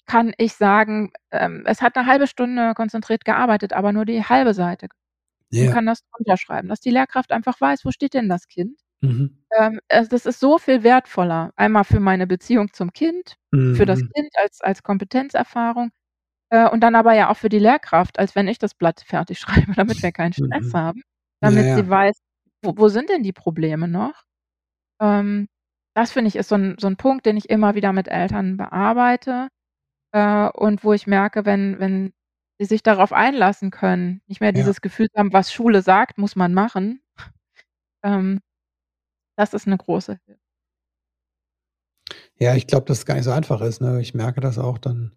[0.07, 4.55] kann ich sagen, ähm, es hat 'ne 1/2 Stunde konzentriert gearbeitet, aber nur die halbe
[4.55, 4.89] Seite
[5.53, 5.73] Ja.
[5.73, 8.82] kann das drunter schreiben, dass die Lehrkraft einfach weiß, wo steht denn das Kind?
[9.03, 9.43] Mhm.
[9.51, 11.53] Ähm, also, das ist so viel wertvoller.
[11.57, 13.37] Einmal für meine Beziehung zum Kind,
[13.71, 14.13] für das Mhm.
[14.15, 15.91] Kind als als Kompetenzerfahrung,
[16.51, 19.39] äh, und dann aber ja auch für die Lehrkraft, als wenn ich das Blatt fertig
[19.69, 20.75] schreibe, damit wir keinen Stress Mhm.
[20.75, 21.03] haben,
[21.43, 21.75] damit ja.
[21.75, 22.17] sie weiß,
[22.63, 24.25] wo wo sind denn die Probleme noch?
[25.01, 25.49] Ähm,
[25.95, 28.57] das finde ich, ist so 'n so 'n Punkt, den ich immer wieder mit Eltern
[28.59, 29.49] bearbeite,
[30.13, 32.13] äh, und wo ich merke, wenn wenn
[32.61, 34.73] sie sich darauf einlassen können, nicht mehr Ja.
[34.73, 37.03] dieses Gefühl haben: „Was Schule sagt, muss man machen.“
[38.05, 38.41] Ähm,
[39.37, 40.39] das ist 'ne große Hilfe.
[42.39, 44.01] Ja, ich glaube, dass es gar nicht so einfach ist, ne?
[44.01, 45.13] Ich merke das auch dann,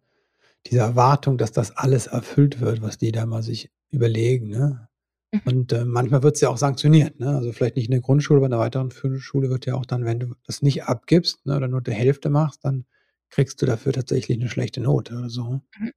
[0.67, 4.89] diese Erwartung, dass das alles erfüllt wird, was die da mal sich überlegen, ne?
[5.33, 5.41] Mhm.
[5.45, 7.29] Und, äh, manchmal wird's ja auch sanktioniert, ne?
[7.37, 10.05] Also, vielleicht nicht in der Grundschule, aber in der weiterführenden Schule wird ja auch dann,
[10.05, 12.85] wenn du das nicht abgibst, ne, oder nur die Hälfte machst, dann
[13.31, 15.61] kriegst du dafür tatsächlich 'ne schlechte Note oder so.
[15.77, 15.91] Mhm.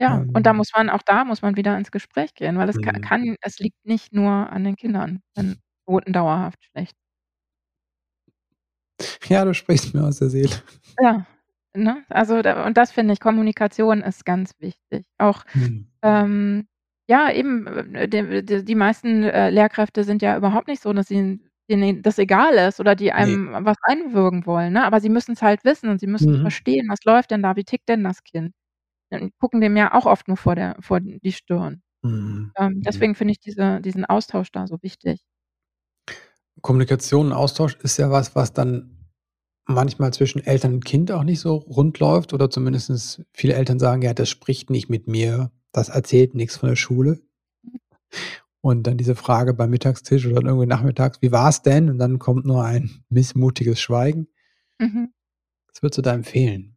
[0.00, 2.68] Ja, und da Ähm muss man auch da muss man wieder ins Gespräch gehen, weil
[2.70, 3.00] es ka Mhm.
[3.00, 6.96] kann es liegt nicht nur an den Kindern, wenn Noten dauerhaft schlecht
[9.28, 10.50] Ja, du sprichst mir aus der Seele.
[11.00, 11.26] Ja,
[11.74, 12.04] ne?
[12.08, 15.06] Also, da und das finde ich Kommunikation ist ganz wichtig.
[15.18, 15.86] Auch, Mhm.
[16.02, 16.68] ähm,
[17.08, 21.10] ja, eben, äh, de de die meisten, äh, Lehrkräfte sind ja überhaupt nicht so, dass
[21.10, 23.12] ihnen denen das egal ist oder die Ne.
[23.14, 24.84] einem was einwirken wollen, ne?
[24.84, 26.38] Aber sie müssen's halt wissen und sie müssen Mhm.
[26.38, 28.54] verstehen, was läuft denn da, wie tickt denn das Kind?
[29.10, 31.82] Dann gucken dem ja auch oft nur vor der vor die Stirn.
[32.04, 32.52] Mhm.
[32.58, 32.82] Ähm, Mhm.
[32.86, 35.20] deswegen finde ich diese diesen Austausch da so wichtig.
[36.64, 38.96] Kommunikation und Austausch ist ja was, was dann
[39.66, 44.00] manchmal zwischen Eltern und Kind auch nicht so rund läuft oder zumindest viele Eltern sagen:
[44.00, 47.20] „Ja, das spricht nicht mit mir, das erzählt nix von der Schule.“
[47.62, 47.80] Mhm.
[48.62, 52.46] Und dann diese Frage beim Mittagstisch oder irgendwie nachmittags: „Wie war's denn?“ Und dann kommt
[52.46, 54.28] nur ein missmutiges Schweigen.
[54.80, 55.12] Mhm.
[55.68, 56.76] Was würdest du da empfehlen?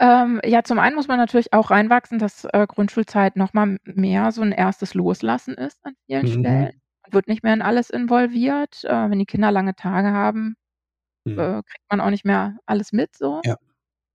[0.00, 3.78] Ähm, ja, zum einen muss man natürlich auch reinwachsen, dass, äh, Grundschulzeit noch mal m
[3.84, 6.42] mehr so 'n erstes Loslassen ist an vielen Stellen.
[6.42, 6.82] Mhm.
[6.82, 8.84] Man wird nicht mehr in alles involviert.
[8.84, 10.56] Äh, wenn die Kinder lange Tage haben,
[11.26, 11.38] Mhm.
[11.38, 13.40] äh, kriegt man auch nicht mehr alles mit so.
[13.44, 13.56] Ja.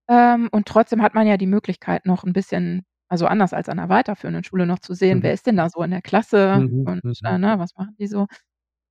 [0.10, 3.78] Ähm, und trotzdem hat man ja die Möglichkeit, noch ein bisschen also anders als an
[3.78, 5.34] der weiterführenden Schule noch zu sehen, wer Mhm.
[5.34, 7.13] ist denn da so in der Klasse Mhm, und, mhm.
[7.23, 8.28] äh, ne, was machen die so?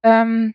[0.03, 0.55] Ähm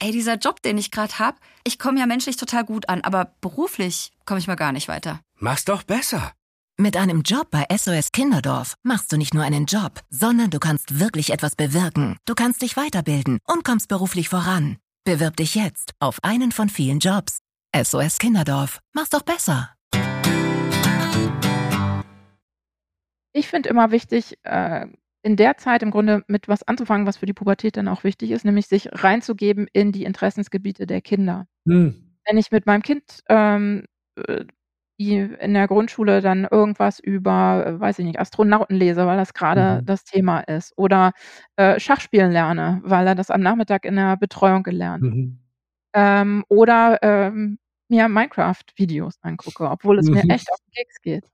[0.00, 3.34] Ey, dieser Job, den ich gerade habe, ich komme ja menschlich total gut an, aber
[3.40, 5.20] beruflich komme ich mal gar nicht weiter.
[5.40, 6.32] Mach's doch besser.
[6.80, 11.00] Mit einem Job bei SOS Kinderdorf machst du nicht nur einen Job, sondern du kannst
[11.00, 12.18] wirklich etwas bewirken.
[12.24, 14.76] Du kannst dich weiterbilden und kommst beruflich voran.
[15.02, 17.40] Bewirb dich jetzt auf einen von vielen Jobs.
[17.74, 18.78] SOS Kinderdorf.
[18.92, 19.74] Mach's doch besser.
[23.32, 24.86] Ich finde immer wichtig, äh,
[25.22, 28.30] in der Zeit im Grunde mit was anzufangen, was für die Pubertät dann auch wichtig
[28.30, 31.48] ist, nämlich sich reinzugeben in die Interessensgebiete der Kinder.
[31.64, 32.14] Mhm.
[32.24, 34.44] Wenn ich mit meinem Kind, ähm, äh,
[35.00, 39.32] die in der Grundschule dann irgendwas über, äh, weiß ich nicht, Astronauten lese, weil das
[39.34, 39.86] grade Mhm.
[39.86, 41.12] das Thema ist oder,
[41.56, 45.38] äh, Schachspielen lerne, weil er das am Nachmittag in der Betreuung gelernt Mhm.
[45.94, 47.58] ähm, oder, ähm,
[47.88, 50.30] mir Minecraft-Videos angucke, obwohl es mir Mhm.
[50.30, 51.24] echt auf 'n Keks geht.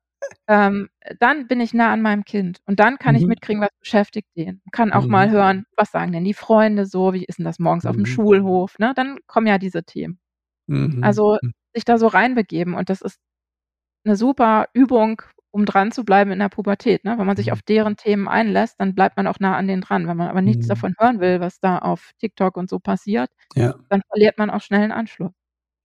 [0.49, 0.89] Ähm,
[1.21, 3.29] dann bin ich nah an meinem Kind und dann kann ich Mhm.
[3.29, 4.63] mitkriegen, was beschäftigt den.
[4.73, 5.33] Kann auch mal Mhm.
[5.33, 8.07] hören, was sagen denn die Freunde so, wie ist denn das morgens auf'm Mhm.
[8.07, 8.93] Schulhof, ne?
[8.97, 10.21] Dann kommen ja diese Themen.
[10.69, 10.97] Mhm.
[11.01, 11.55] Also, Mhm.
[11.75, 13.19] sich da so reinbegeben und das ist
[14.05, 17.19] 'ne super Übung, um dran zu bleiben in der Pubertät, ne?
[17.19, 17.53] Wenn man sich Mhm.
[17.53, 20.07] auf deren Themen einlässt, dann bleibt man auch nah an denen dran.
[20.09, 20.69] Wenn man aber nichts Mhm.
[20.69, 23.85] davon hören will, was da auf TikTok und so passiert, Ja.
[23.91, 25.35] dann verliert man auch schnell 'n Anschluss.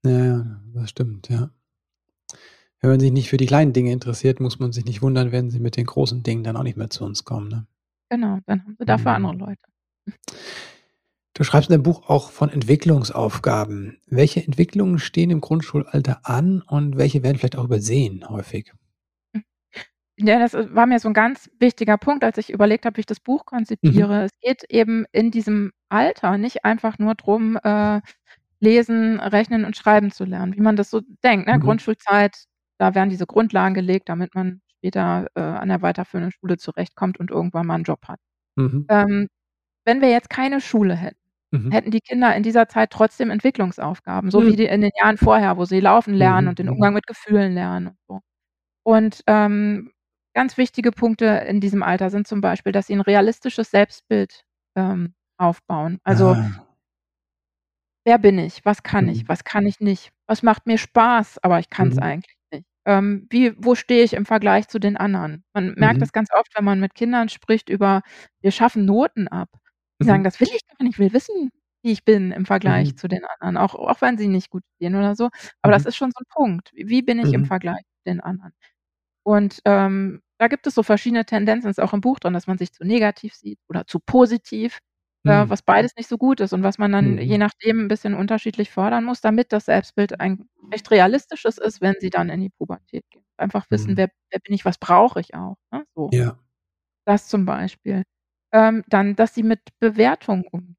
[0.06, 1.50] Ja, das stimmt, ja.
[2.82, 5.50] Wenn man sich nicht für die kleinen Dinge interessiert, muss man sich nicht wundern, wenn
[5.50, 7.68] sie mit den großen Dingen dann auch nicht mehr zu uns kommen, ne?
[8.12, 9.38] Genau, dann haben sie dafür andere Mhm.
[9.38, 9.62] Leute.
[11.36, 14.00] Du schreibst in deinem Buch auch von Entwicklungsaufgaben.
[14.08, 18.74] Welche Entwicklungen stehen im Grundschulalter an und welche werden vielleicht auch übersehen häufig?
[20.18, 23.06] Ja, das, war mir so 'n ganz wichtiger Punkt, als ich überlegt habe, wie ich
[23.08, 23.46] das Buch
[23.84, 24.06] Mhm.
[24.06, 24.26] konzipiere.
[24.26, 28.02] Es geht eben in diesem Alter nicht einfach nur drum, äh,
[28.62, 31.58] lesen, rechnen und schreiben zu lernen, wie man das so denkt, ne?
[31.58, 31.60] Mhm.
[31.60, 32.46] Grundschulzeit,
[32.80, 37.32] da werden diese Grundlagen gelegt, damit man später, äh, an der weiterführenden Schule zurechtkommt und
[37.32, 38.20] irgendwann mal 'n Job hat.
[38.58, 38.90] Mhm.
[38.90, 39.28] Ähm,
[39.86, 41.19] wenn wir jetzt keine Schule hätten,
[41.54, 41.72] Mhm.
[41.72, 44.58] hätten die Kinder in dieser Zeit trotzdem Entwicklungsaufgaben, so wie Mhm.
[44.58, 46.72] die in den Jahren vorher, wo sie laufen lernen Mhm, und den mhm.
[46.72, 48.20] Umgang mit Gefühlen lernen und so.
[48.84, 49.92] Und, ähm,
[50.36, 54.44] ganz wichtige Punkte in diesem Alter sind zum Beispiel, dass sie 'n realistisches Selbstbild,
[54.78, 56.00] ähm, aufbauen.
[56.06, 56.70] Also Ah.
[58.06, 58.64] wer bin ich?
[58.66, 59.24] Was kann ich?
[59.24, 59.28] Mhm.
[59.28, 60.12] Was kann ich nicht?
[60.28, 62.00] Was macht mir Spaß, aber ich kann's Mhm.
[62.00, 62.66] eigentlich nicht?
[62.86, 65.44] Ähm, wie wo stehe ich im Vergleich zu den anderen?
[65.54, 68.02] Man merkt das ganz oft, wenn man mit Kindern spricht über
[68.42, 69.50] wir schaffen Noten ab.
[70.02, 70.24] Die sagen: Mhm.
[70.24, 71.52] „Das will ich gar nicht, ich will wissen,
[71.84, 72.96] wie ich bin im Vergleich Mhm.
[72.96, 75.30] zu den anderen“, auch auch wenn sie nicht gut stehen oder so.
[75.62, 75.86] Aber das Mhm.
[75.86, 76.72] ist schon so 'n Punkt.
[76.74, 77.46] Wie bin ich im Mhm.
[77.46, 78.54] Vergleich zu den anderen?
[79.24, 82.58] Und, ähm, da gibt es so verschiedene Tendenzen, ist auch im Buch drin, dass man
[82.60, 84.80] sich zu negativ sieht oder zu positiv,
[85.26, 85.50] äh, Mhm.
[85.50, 87.40] was beides nicht so gut ist und was man dann je Mhm.
[87.40, 92.10] nachdem 'n bisschen unterschiedlich fördern muss, damit das Selbstbild ein recht realistisches ist, wenn sie
[92.12, 93.26] dann in die Pubertät gehen.
[93.38, 93.98] Einfach wissen: Mhm.
[93.98, 94.66] „Wer wer bin ich?
[94.66, 96.14] Was brauche ich auch?“, ne, so.
[96.14, 96.40] Ja.
[97.06, 98.04] Das zum Beispiel.
[98.54, 100.78] Ähm, dann, dass sie mit Bewertung umgehen.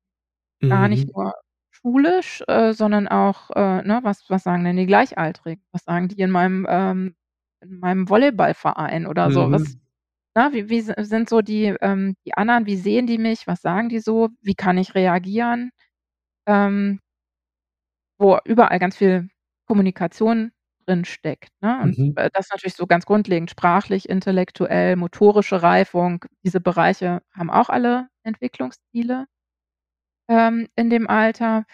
[0.69, 1.13] Gar nicht Mhm.
[1.15, 1.35] nur
[1.71, 5.63] schulisch, äh, sondern auch, äh, ne, was was sagen denn die Gleichaltrigen?
[5.73, 7.17] Was sagen die in meinem ähm,
[7.63, 9.53] in meinem Volleyballverein oder so?
[9.53, 9.81] Was Mhm.
[10.37, 13.47] ne, wie wie sind so die ähm, die anderen, wie sehen die mich?
[13.49, 14.31] Was sagen die so?
[14.43, 15.71] Wie kann ich reagieren?
[16.47, 17.01] Ähm
[18.21, 19.31] wo überall ganz viel
[19.67, 20.53] Kommunikation
[20.91, 21.81] drinsteckt, ne?
[21.83, 22.15] Und, Mhm.
[22.17, 26.25] äh, das natürlich so ganz grundlegend sprachlich, intellektuell, motorische Reifung.
[26.45, 29.27] Diese Bereiche haben auch alle Entwicklungsziele
[30.29, 31.65] ähm, in dem Alter.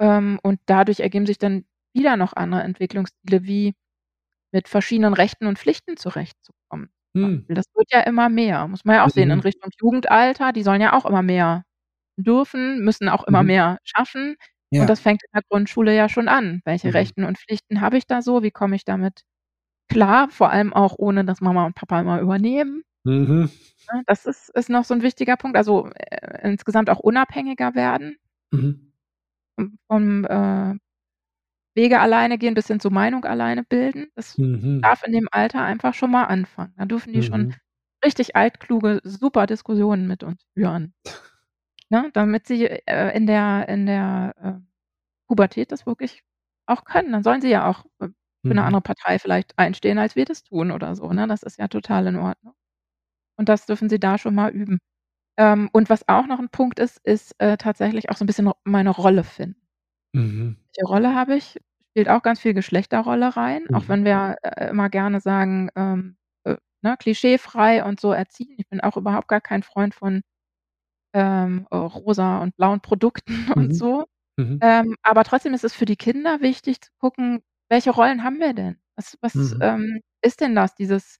[0.00, 1.64] Ähm, und dadurch ergeben sich dann
[1.94, 3.74] wieder noch andere Entwicklungsziele, wie
[4.52, 6.90] mit verschiedenen Rechten und Pflichten zurechtzukommen.
[7.14, 7.46] Mhm.
[7.48, 9.42] Das wird ja immer mehr, muss man ja auch sehen in Mhm.
[9.42, 10.52] Richtung Jugendalter.
[10.52, 11.64] Die sollen ja auch immer mehr
[12.18, 13.48] dürfen, müssen auch immer Mhm.
[13.48, 14.36] mehr schaffen.
[14.74, 14.82] Ja.
[14.82, 16.60] Und das fängt in der Grundschule ja schon an.
[16.64, 16.94] Welche Mhm.
[16.94, 18.42] Rechten und Pflichten habe ich da so?
[18.42, 19.22] Wie komme ich damit
[19.88, 20.28] klar?
[20.30, 22.82] Vor allem auch ohne, dass Mama und Papa immer übernehmen.
[23.06, 23.48] Mhm.
[23.92, 25.56] Ne, das ist ist noch so 'n wichtiger Punkt.
[25.56, 28.16] Also, äh, insgesamt auch unabhängiger werden.
[28.52, 28.84] Mhm.
[29.58, 30.74] Vom vom, äh,
[31.76, 34.08] Wege alleine gehen bis hin zur Meinung alleine bilden.
[34.16, 34.80] Das Mhm.
[34.82, 36.74] darf in dem Alter einfach schon mal anfangen.
[36.78, 37.54] Da dürfen die schon Mhm.
[38.04, 40.94] richtig altkluge, super Diskussionen mit uns führen.
[41.94, 44.52] Ne, damit sie, äh, in der in der, äh,
[45.28, 46.22] Pubertät das wirklich
[46.66, 47.12] auch können.
[47.12, 48.08] Dann sollen sie ja auch, äh,
[48.46, 48.66] für 'ne Mhm.
[48.66, 51.28] andere Partei vielleicht einstehen, als wir das tun oder so, ne?
[51.28, 52.54] Das ist ja total in Ordnung.
[53.38, 54.80] Und das dürfen sie da schon mal üben.
[55.38, 58.50] Ähm, und was auch noch 'n Punkt ist, ist, äh, tatsächlich auch so 'n bisschen
[58.64, 59.60] meine Rolle finden.
[60.14, 60.56] Mhm.
[60.76, 61.58] Welche Rolle habe ich?
[61.90, 63.88] Spielt auch ganz viel Geschlechterrolle rein, auch Mhm.
[63.88, 68.54] wenn wir, äh, immer gerne sagen, ähm, äh, ne, klischeefrei und so erziehen.
[68.58, 70.22] Ich bin auch überhaupt gar kein Freund von,
[71.14, 73.74] ähm, äh, rosa und blauen Produkten und Mhm.
[73.74, 74.06] so.
[74.38, 74.58] Mhm.
[74.62, 78.54] Ähm, aber trotzdem ist es für die Kinder wichtig zu gucken, welche Rollen haben wir
[78.54, 78.78] denn?
[78.96, 79.58] Was was, Mhm.
[79.60, 81.18] ähm, ist denn das, dieses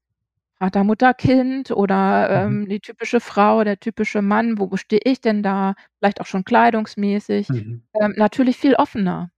[0.58, 2.62] Vater, Mutter, Kind oder, Mhm.
[2.64, 4.58] ähm, die typische Frau, der typische Mann?
[4.58, 5.74] Wo stehe ich denn da?
[6.00, 7.50] Vielleicht auch schon kleidungsmäßig.
[7.50, 7.82] Mhm.
[8.00, 9.30] Ähm, natürlich viel offener,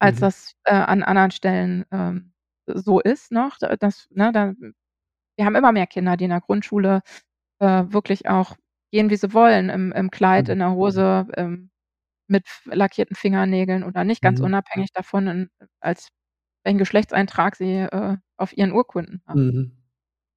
[0.00, 0.20] als Mhm.
[0.20, 2.32] das, äh, an anderen Stellen, ähm,
[2.66, 3.58] so ist noch.
[3.58, 4.54] Da das ne, da
[5.38, 7.02] wir haben immer mehr Kinder, die in der Grundschule,
[7.60, 8.56] äh, wirklich auch
[8.94, 10.50] gehen, wie sie wollen, im im Kleid, Mhm.
[10.50, 11.70] in der Hose, ähm,
[12.28, 14.40] mit lackierten Fingernägeln oder nicht, ganz Mhm.
[14.40, 16.08] unabhängig davon, in als
[16.64, 19.44] welchen Geschlechtseintrag sie, äh, auf ihren Urkunden haben.
[19.44, 19.74] Mhm.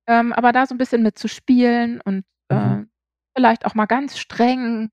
[0.08, 2.78] Ähm, aber da so 'n bisschen mit zu spielen und, Mhm.
[2.78, 2.86] äh,
[3.36, 4.90] vielleicht auch mal ganz streng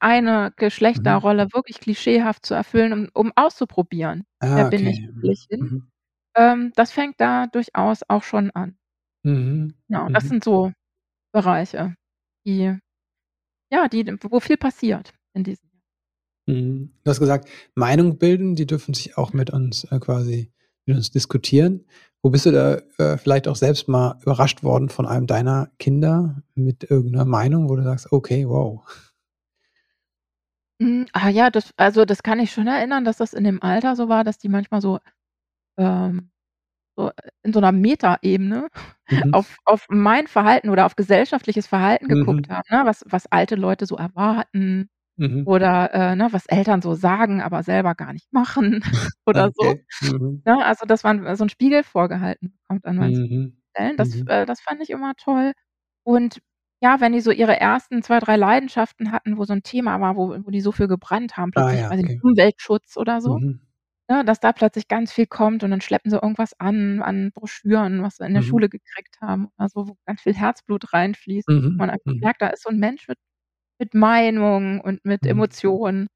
[0.00, 0.52] eine
[0.96, 1.22] Mhm.
[1.36, 4.26] Geschlechterrolle wirklich klischeehaft zu erfüllen, um um auszuprobieren.
[4.54, 5.10] Wer Ah, bin ich, okay.
[5.14, 5.32] Mhm.
[5.32, 5.68] ich hin?
[5.68, 5.92] Mhm.
[6.36, 8.76] Ähm, das fängt da durchaus auch schon an.
[9.24, 9.74] Mhm.
[9.90, 10.28] Genau, das Mhm.
[10.28, 10.72] sind so
[11.32, 11.96] Bereiche,
[12.46, 12.78] die
[13.72, 15.70] ja, die wo viel passiert in diesen
[16.48, 16.90] Mhm.
[17.04, 20.50] Du hast gesagt, Meinung bilden, die dürfen sich auch mit uns, äh, quasi
[20.86, 21.84] mit uns diskutieren.
[22.22, 26.42] Wo bist du da, äh, vielleicht auch selbst mal überrascht worden von einem deiner Kinder
[26.54, 28.82] mit irgend 'ner Meinung, wo du sagst: „Okay, wow.“
[30.80, 33.96] Hm, ah ja, das also, das kann ich schon erinnern, dass das in dem Alter
[33.96, 34.98] so war, dass die manchmal so,
[35.78, 36.30] ähm
[36.96, 37.12] so
[37.44, 38.68] in so 'ner Metaebene
[39.12, 39.32] Mhm.
[39.32, 42.50] auf auf mein Verhalten oder auf gesellschaftliches Verhalten geguckt Mhm.
[42.50, 42.82] haben, ne?
[42.84, 45.46] Was was alte Leute so erwarten Mhm.
[45.46, 48.82] oder, äh, ne, was Eltern so sagen, aber selber gar nicht machen
[49.26, 49.84] oder so, Okay.
[50.00, 50.42] Mhm.
[50.44, 50.64] ne?
[50.64, 53.52] Also, dass man so 'n Spiegel vorgehalten bekommt an manchen Mhm.
[53.74, 53.96] Stellen.
[53.98, 54.28] Das Mhm.
[54.28, 55.52] äh, das fand ich immer toll.
[56.04, 56.40] Und
[56.82, 60.16] ja, wenn die so ihre ersten 2, 3 Leidenschaften hatten, wo so 'n Thema war,
[60.16, 62.22] wo wo die so für gebrannt haben, Ah plötzlich, ja, ich nicht, okay.
[62.22, 63.60] Umweltschutz oder so, Mhm.
[64.12, 68.02] Ne, dass da plötzlich ganz viel kommt und dann schleppen sie irgendwas an an Broschüren,
[68.02, 68.42] was sie in der Mhm.
[68.42, 71.48] Schule gekriegt haben oder so, wo ganz viel Herzblut reinfließt.
[71.48, 71.78] Mhm.
[71.78, 72.22] Man einfach Mhm.
[72.22, 73.18] merkt, da ist so 'n Mensch mit
[73.80, 75.28] mit Meinung und mit Mhm.
[75.28, 76.08] Emotionen,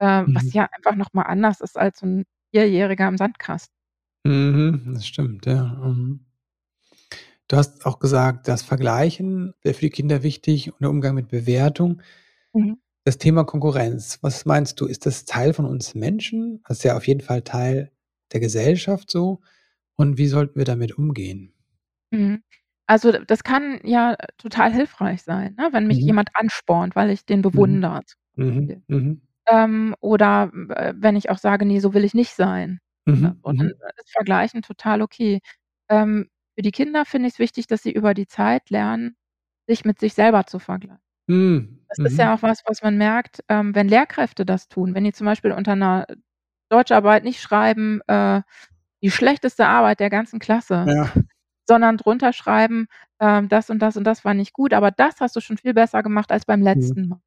[0.00, 0.54] äh, was Mhm.
[0.54, 3.68] ja einfach noch mal anders ist als so 'n Vierjähriger im Sandkasten.
[4.26, 5.76] Mhm, das stimmt, ja.
[7.50, 11.26] Du hast auch gesagt, das Vergleichen wäre für die Kinder wichtig und der Umgang mit
[11.28, 12.00] Bewertung.
[12.54, 12.80] Mhm.
[13.10, 16.62] Das Thema Konkurrenz, was meinst du, ist das Teil von uns Menschen?
[16.68, 17.90] Das ist ja auf jeden Fall Teil
[18.32, 19.40] der Gesellschaft so.
[19.96, 21.52] Und wie sollten wir damit umgehen?
[22.12, 22.42] Mhm.
[22.86, 26.06] Also, das kann ja total hilfreich sein, ne, wenn mich Mhm.
[26.06, 27.42] jemand anspornt, weil ich den Mhm.
[27.42, 28.00] bewundere
[28.36, 28.82] Mhm.
[28.88, 29.20] Mhm.
[29.46, 33.40] Ähm, oder, äh, wenn ich auch sage: „Ne, so will ich nicht sein.“ Oder Mhm.
[33.42, 33.72] so, dann Mhm.
[33.98, 35.40] ist Vergleichen total okay.
[35.88, 39.16] Ähm, für die Kinder finde ich's wichtig, dass sie über die Zeit lernen,
[39.68, 41.00] sich mit sich selber zu vergleichen.
[41.30, 41.78] Mhm.
[41.88, 42.18] Das ist Mhm.
[42.18, 44.94] ja auch was, was man merkt, ähm, wenn Lehrkräfte das tun.
[44.94, 46.06] Wenn die zum Beispiel unter 'ner
[46.70, 48.42] Deutscharbeit nicht schreiben, äh,
[49.02, 51.12] die schlechteste Arbeit der ganzen Klasse, Ja.
[51.66, 52.88] sondern drunter schreiben,
[53.20, 55.74] ähm: „Das und das und das war nicht gut, aber das hast du schon viel
[55.74, 56.94] besser gemacht als beim Mhm.
[56.94, 57.20] letzten Mal.“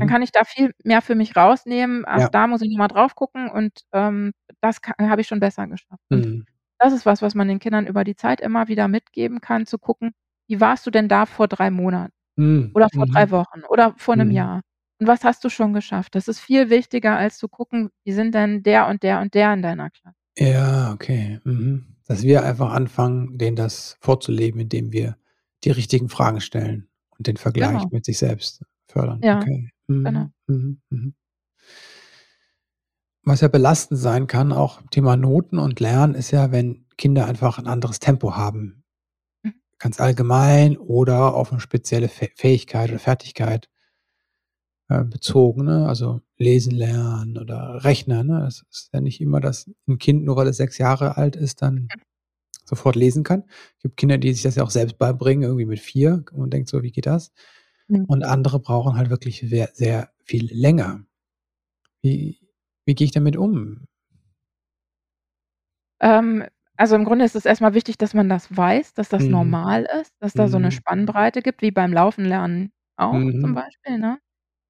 [0.00, 0.10] Dann Mhm.
[0.10, 2.04] kann ich da viel mehr für mich rausnehmen.
[2.06, 2.30] „Ach, Ja.
[2.32, 4.32] da muss ich noch mal drauf gucken und, ähm,
[4.62, 6.44] das habe ich schon besser geschafft.“ Und Mhm.
[6.80, 9.78] das ist was, was man den Kindern über die Zeit immer wieder mitgeben kann, zu
[9.78, 10.12] gucken:
[10.48, 12.74] „Wie warst du denn da vor 3 Monaten Mhm.
[12.74, 13.32] oder vor 3 Mhm.
[13.32, 14.32] Wochen oder vor 'nem Mhm.
[14.32, 14.62] Jahr?
[15.00, 18.34] Und was hast du schon geschafft?“ Das ist viel wichtiger, als zu gucken: „Wie sind
[18.34, 21.40] denn der und der und der in deiner Klasse?“ Ja, okay.
[21.44, 21.96] Mhm.
[22.06, 25.16] Dass wir einfach anfangen, denen das vorzuleben, indem wir
[25.64, 27.90] die richtigen Fragen stellen und den Vergleich Genau.
[27.90, 29.22] mit sich selbst fördern.
[29.22, 29.70] Ja, Okay.
[30.04, 30.28] genau.
[30.28, 30.32] Mhm.
[30.46, 30.80] Mhm.
[30.90, 31.14] Mhm.
[33.24, 37.58] Was ja belastend sein kann, auch Thema Noten und Lernen, ist ja, wenn Kinder einfach
[37.58, 38.77] 'n anderes Tempo haben.
[39.78, 39.82] Mhm.
[39.82, 43.66] Ganz allgemein oder auf 'ne spezielle Fäh Fähigkeit oder Fertigkeit
[44.90, 45.86] äh, bezogen, ne?
[45.86, 48.46] Also, lesen lernen oder rechnen, ne?
[48.46, 51.60] Es ist ja nicht immer, dass 'n Kind, nur weil es 6 Jahre alt ist,
[51.62, 51.92] dann
[52.64, 53.44] sofort lesen kann.
[53.82, 56.82] Gibt Kinder, die sich das ja auch selbst beibringen, irgendwie mit 4 und denkt so:
[56.82, 57.32] „Wie geht das?“
[57.88, 58.06] Mhm.
[58.06, 61.04] Und andere brauchen halt wirklich wer sehr viel länger.
[62.02, 62.40] Wie
[62.86, 63.86] wie gehe ich damit um?
[66.00, 66.44] Ähm,
[66.78, 69.30] also, im Grunde ist es erst mal wichtig, dass man das weiß, dass das Mhm.
[69.30, 70.72] normal ist, dass da so 'ne Mhm.
[70.72, 73.54] Spannbreite gibt, wie beim Laufen lernen auch zum Mhm.
[73.54, 74.18] Beispiel, ne?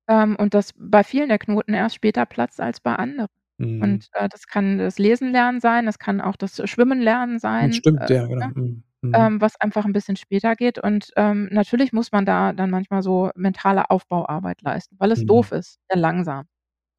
[0.08, 3.30] Ähm, und dass bei vielen der Knoten erst später platzt als bei anderen.
[3.60, 3.98] Mhm.
[3.98, 7.72] Und, äh, das kann das Lesen lernen sein, das kann auch das Schwimmen lernen sein,
[7.72, 8.46] stimmt, äh, ja, genau.
[8.46, 8.82] ne, Mhm.
[9.02, 9.30] Mhm.
[9.30, 10.78] ähm, was einfach 'n bisschen später geht.
[10.78, 15.52] Und, ähm, natürlich muss man da dann manchmal so mentale Aufbauarbeit leisten, weil es doof
[15.52, 16.46] ist, sehr langsam.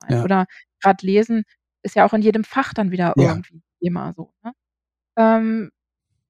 [0.10, 0.26] Ja.
[0.26, 0.48] Oder
[0.84, 1.44] grad Lesen
[1.84, 3.40] ist ja auch in jedem Fach dann wieder Ja.
[3.40, 4.54] irgendwie immer so, ne?
[5.20, 5.72] Ähm,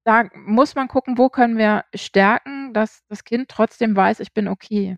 [0.06, 4.47] da muss man gucken, wo können wir stärken, dass das Kind trotzdem weiß: „Ich bin
[4.49, 4.97] okay.“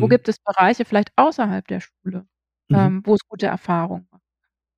[0.00, 0.08] Wo Mhm.
[0.08, 2.26] gibt es Bereiche vielleicht außerhalb der Schule,
[2.70, 2.92] Mhm.
[2.92, 4.22] ähm, wo es gute Erfahrungen macht?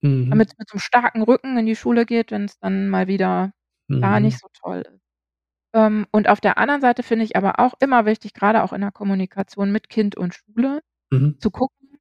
[0.02, 0.24] Mhm.
[0.30, 3.52] Damit's mit so 'nem starken Rücken in die Schule geht, wenn's dann mal wieder
[4.00, 4.20] da Mhm.
[4.20, 5.00] nicht so toll ist.
[5.74, 8.82] Ähm, und auf der anderen Seite finde ich aber auch immer wichtig, grade auch in
[8.82, 11.34] der Kommunikation mit Kind und Schule, Mhm.
[11.40, 11.98] zu gucken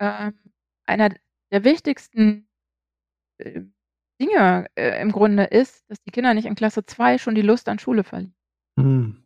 [0.00, 0.38] ähm,
[0.86, 1.10] einer
[1.52, 2.48] der wichtigsten
[3.38, 3.62] äh,
[4.20, 7.68] Dinge äh, im Grunde ist, dass die Kinder nicht in Klasse 2 schon die Lust
[7.68, 8.34] an Schule verlieren.
[8.76, 9.24] Mhm.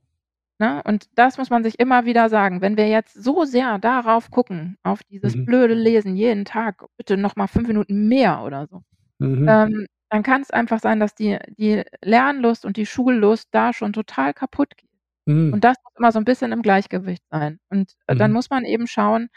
[0.61, 0.83] Ne?
[0.85, 2.61] Und das muss man sich immer wieder sagen.
[2.61, 5.47] Wenn wir jetzt so sehr darauf gucken, auf dieses mhm.
[5.47, 8.83] blöde Lesen jeden Tag, bitte noch mal fünf Minuten mehr oder so,
[9.19, 9.47] mhm.
[9.49, 13.93] ähm, dann kann es einfach sein, dass die, die Lernlust und die Schullust da schon
[13.93, 14.91] total kaputt geht.
[15.27, 15.53] Mhm.
[15.53, 17.61] Und das muss immer so ein bisschen im Gleichgewicht sein.
[17.69, 18.37] Und äh, dann mhm.
[18.37, 19.29] muss man eben schauen,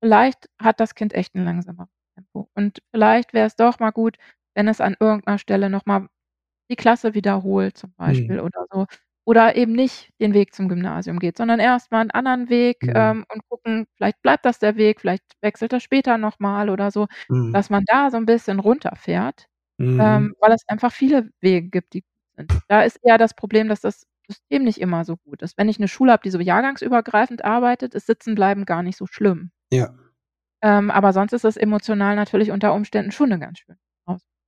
[0.00, 2.50] vielleicht hat das Kind echt ein langsameres Tempo.
[2.54, 4.16] Und vielleicht wäre es doch mal gut,
[4.58, 6.08] wenn es an irgendeiner Stelle noch mal
[6.70, 8.40] die Klasse wiederholt zum Beispiel mhm.
[8.40, 8.86] oder so.
[9.26, 12.92] Oder eben nicht den Weg zum Gymnasium geht, sondern erst mal 'n anderen Weg, Mhm.
[12.94, 16.90] ähm, und gucken, vielleicht bleibt das der Weg, vielleicht wechselt er später noch mal oder
[16.92, 17.54] so, Mhm.
[17.54, 19.46] dass man da so 'n bisschen runterfährt,
[19.80, 20.28] Mhm.
[20.28, 22.52] ähm, weil es einfach viele Wege gibt, die gut sind.
[22.68, 25.58] Da ist eher das Problem, dass das System nicht immer so gut ist.
[25.58, 29.50] Wenn ich 'ne Schule habe, die so jahrgangsübergreifend arbeitet, ist Sitzenbleiben gar nicht so schlimm.
[29.72, 29.94] Ja.
[30.62, 33.78] Ähm, aber sonst ist das emotional natürlich unter Umständen schon 'ne ganz schöne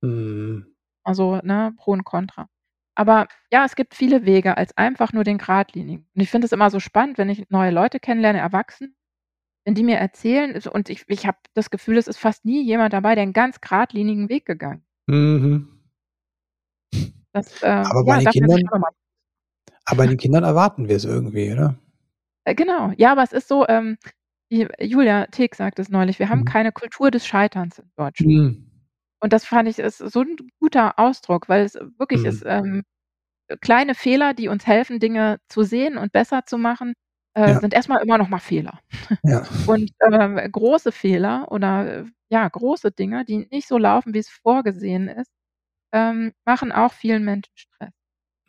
[0.03, 0.71] Mhm.
[1.05, 2.47] Also, ne, Pro und Contra.
[2.95, 6.07] Aber ja, es gibt viele Wege als einfach nur den geradlinigen.
[6.15, 8.91] Und ich finde es immer so spannend, wenn ich neue Leute kennenlerne, Erwachsene,
[9.65, 12.93] wenn die mir erzählen und ich ich habe das Gefühl, es ist fast nie jemand
[12.93, 14.83] dabei, der 'n ganz geradlinigen Weg gegangen.
[15.07, 15.81] Mhm.
[17.35, 18.61] Das, äh, Aber bei ja, den Kindern
[19.85, 21.77] aber den Kindern erwarten wir's irgendwie, oder?
[22.47, 22.91] Äh, genau.
[22.97, 23.97] Ja, aber es ist so, ähm,
[24.49, 26.45] Julia Teck sagt es neulich: „Wir haben Mhm.
[26.45, 28.70] keine Kultur des Scheiterns in Deutschland.“ Mhm.
[29.23, 32.45] Und das fand ich ist so 'n guter Ausdruck, weil es wirklich ist, Mhm.
[32.45, 32.83] ähm,
[33.61, 36.93] kleine Fehler, die uns helfen, Dinge zu sehen und besser zu machen,
[37.35, 37.59] äh, Ja.
[37.59, 38.79] sind erst mal immer noch mal Fehler.
[39.23, 39.45] Ja.
[39.65, 45.07] Und, ähm, große Fehler oder, äh, ja, große Dinge, die nicht so laufen, wie's vorgesehen
[45.09, 45.31] ist,
[45.93, 47.91] ähm, machen auch vielen Menschen Stress.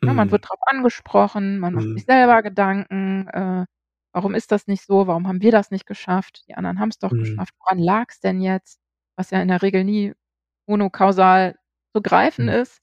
[0.05, 0.31] Ne, man Mhm.
[0.31, 2.05] wird drauf angesprochen, man macht sich Mhm.
[2.05, 3.65] selber Gedanken, äh:
[4.13, 5.07] „Warum ist das nicht so?
[5.07, 6.45] Warum haben wir das nicht geschafft?
[6.49, 7.17] Die anderen haben's doch Mhm.
[7.17, 7.53] geschafft.
[7.59, 8.79] Woran lag's denn jetzt?“
[9.17, 10.13] Was ja in der Regel nie
[10.67, 11.55] monokausal
[11.95, 12.49] zu greifen Mhm.
[12.49, 12.81] ist,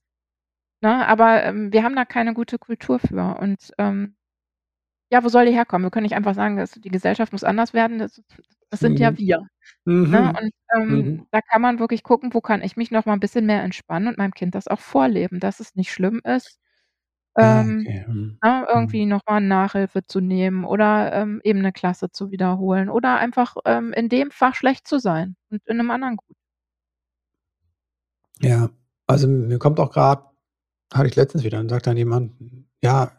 [0.83, 1.07] ne?
[1.09, 4.17] Aber, ähm, wir haben da keine gute Kultur für und, ähm
[5.13, 5.85] ja, wo soll die herkommen?
[5.87, 8.23] Wir können nicht einfach sagen, dass die Gesellschaft muss anders werden, das
[8.71, 9.19] das sind ja Mhm.
[9.19, 9.41] wir,
[10.11, 10.33] ne?
[10.33, 10.41] Mhm.
[10.41, 10.53] Und,
[10.89, 11.23] Mhm.
[11.23, 13.63] ähm, da kann man wirklich gucken, wo kann ich mich noch mal 'n bisschen mehr
[13.65, 16.59] entspannen und meinem Kind das auch vorleben, dass es nicht schlimm ist,
[17.39, 18.05] Ja, ähm, okay.
[18.09, 18.41] Mhm.
[18.45, 18.75] ne, Mhm.
[18.75, 23.57] irgendwie noch mal Nachhilfe zu nehmen oder, ähm, eben 'ne Klasse zu wiederholen oder einfach,
[23.67, 26.37] ähm, in dem Fach schlecht zu sein und in 'nem anderen gut.
[28.43, 28.71] Ja,
[29.07, 30.25] also, mir kommt auch grad
[30.93, 32.33] hatte ich letztens wieder, dann sagt dann jemand:
[32.83, 33.13] „Ja“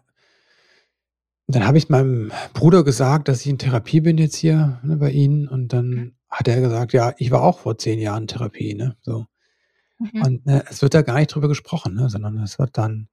[1.49, 5.11] dann habe ich meinem Bruder gesagt, dass ich in Therapie bin jetzt hier, ne, bei
[5.11, 5.67] Ihnen und Mhm.
[5.69, 9.25] dann hat er gesagt: „Ja, ich war auch vor 10 Jahren in Therapie“, ne, so.
[9.99, 10.23] Mhm.
[10.23, 13.07] Und, ne, es wird da gar nicht drüber gesprochen, ne, sondern es wird dann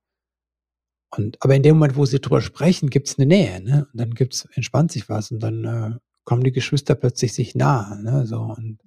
[1.17, 3.87] und aber in dem Moment, wo sie drüber sprechen, gibt's 'ne Nähe, ne?
[3.93, 8.03] Und dann gibt's entspannt sich was und dann, äh, kommen die Geschwister plötzlich sich nahe,
[8.03, 8.79] ne, so und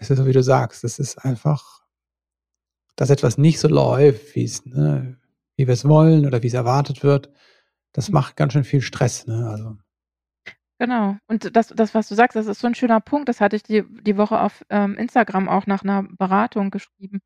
[0.00, 1.80] es ist so, wie du sagst, es ist einfach
[2.98, 5.18] dass etwas nicht so läuft, wie's ne,
[5.56, 7.30] wie wir's wollen oder wie's erwartet wird,
[7.92, 8.14] das Mhm.
[8.14, 9.76] macht ganz schön viel Stress, ne, also
[10.80, 11.16] Genau.
[11.26, 13.62] Und das das, was du sagst, das ist so 'n schöner Punkt, das hatte ich
[13.64, 17.20] die die Woche auf, ähm, Instagram auch nach 'ner Beratung geschrieben.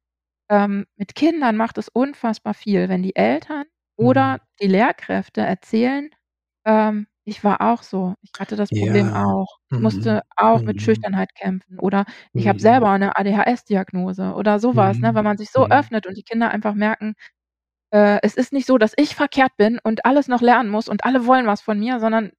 [0.51, 3.67] Ähm, mit Kindern macht es unfassbar viel, wenn die Eltern
[4.01, 4.37] Mhm.
[4.37, 6.11] oder die Lehrkräfte erzählen,
[6.67, 8.15] ähm: „Ich war auch so.
[8.23, 9.27] Ich hatte das Problem Ja.
[9.27, 9.59] auch.
[9.71, 9.81] Ich Mhm.
[9.81, 10.83] musste auch mit Mhm.
[10.83, 12.05] Schüchternheit kämpfen“ oder
[12.35, 12.61] „Ich habe Mhm.
[12.61, 15.15] selber 'ne ADHS-Diagnose“ oder so was, ne?
[15.15, 15.25] Wenn Mhm.
[15.25, 15.69] man sich so Mhm.
[15.69, 17.15] öffnet und die Kinder einfach merken,
[17.93, 21.05] äh, es ist nicht so, dass ich verkehrt bin und alles noch lernen muss und
[21.05, 22.33] alle wollen was von mir, sondern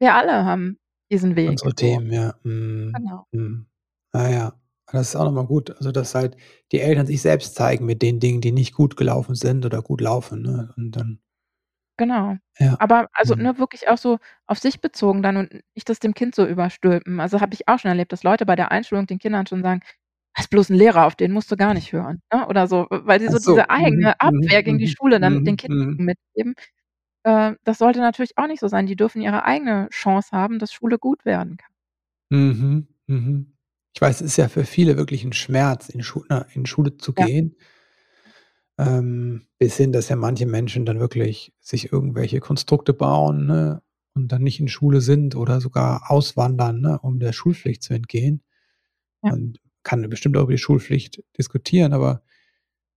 [0.00, 0.78] wir alle haben
[1.12, 2.00] diesen Weg Unsere so.
[2.00, 2.34] Themen, ja.
[2.42, 3.02] Mhm.
[3.02, 3.26] Genau.
[3.32, 3.66] Mhm.
[4.12, 4.60] Ah ja,
[4.92, 5.70] das ist auch noch mal gut.
[5.76, 6.36] Also, dass halt
[6.72, 10.00] die Eltern sich selbst zeigen mit den Dingen, die nicht gut gelaufen sind oder gut
[10.00, 10.72] laufen, ne?
[10.76, 11.20] Und dann
[12.00, 12.36] Genau.
[12.58, 12.78] Ja.
[12.78, 13.42] Aber also, Mhm.
[13.42, 17.20] ne, wirklich auch so auf sich bezogen dann und nicht das dem Kind so überstülpen.
[17.20, 19.80] Also, habe ich auch schon erlebt, dass Leute bei der Einschulung den Kindern schon sagen:
[20.34, 22.86] „Das ist bloß 'n Lehrer, auf den musst du gar nicht hören“, ne, oder so,
[22.90, 23.38] weil sie so so.
[23.38, 23.70] diese Mhm.
[23.70, 24.20] eigene Mhm.
[24.20, 24.94] Abwehr gegen die Mhm.
[24.94, 25.58] Schule dann den Mhm.
[25.58, 26.06] Kindern Mhm.
[26.06, 26.54] mitgeben.
[27.24, 28.86] Äh, das sollte natürlich auch nicht so sein.
[28.86, 31.70] Die dürfen ihre eigene Chance haben, dass Schule gut werden kann.
[32.32, 32.86] Mhm.
[33.08, 33.52] Mhm.
[33.92, 36.96] Ich weiß, es ist ja für viele wirklich 'n Schmerz, in Schu ne, in Schule
[36.96, 37.26] zu Ja.
[37.26, 37.56] gehen.
[38.80, 43.82] Ähm, bis hin, dass ja manche Menschen dann wirklich sich irgendwelche Konstrukte bauen, ne,
[44.14, 48.42] und dann nicht in Schule sind oder sogar auswandern, ne, um der Schulpflicht zu entgehen.
[49.24, 49.32] Ja.
[49.32, 49.54] Man
[49.84, 52.22] kann bestimmt auch über die Schulpflicht diskutieren, aber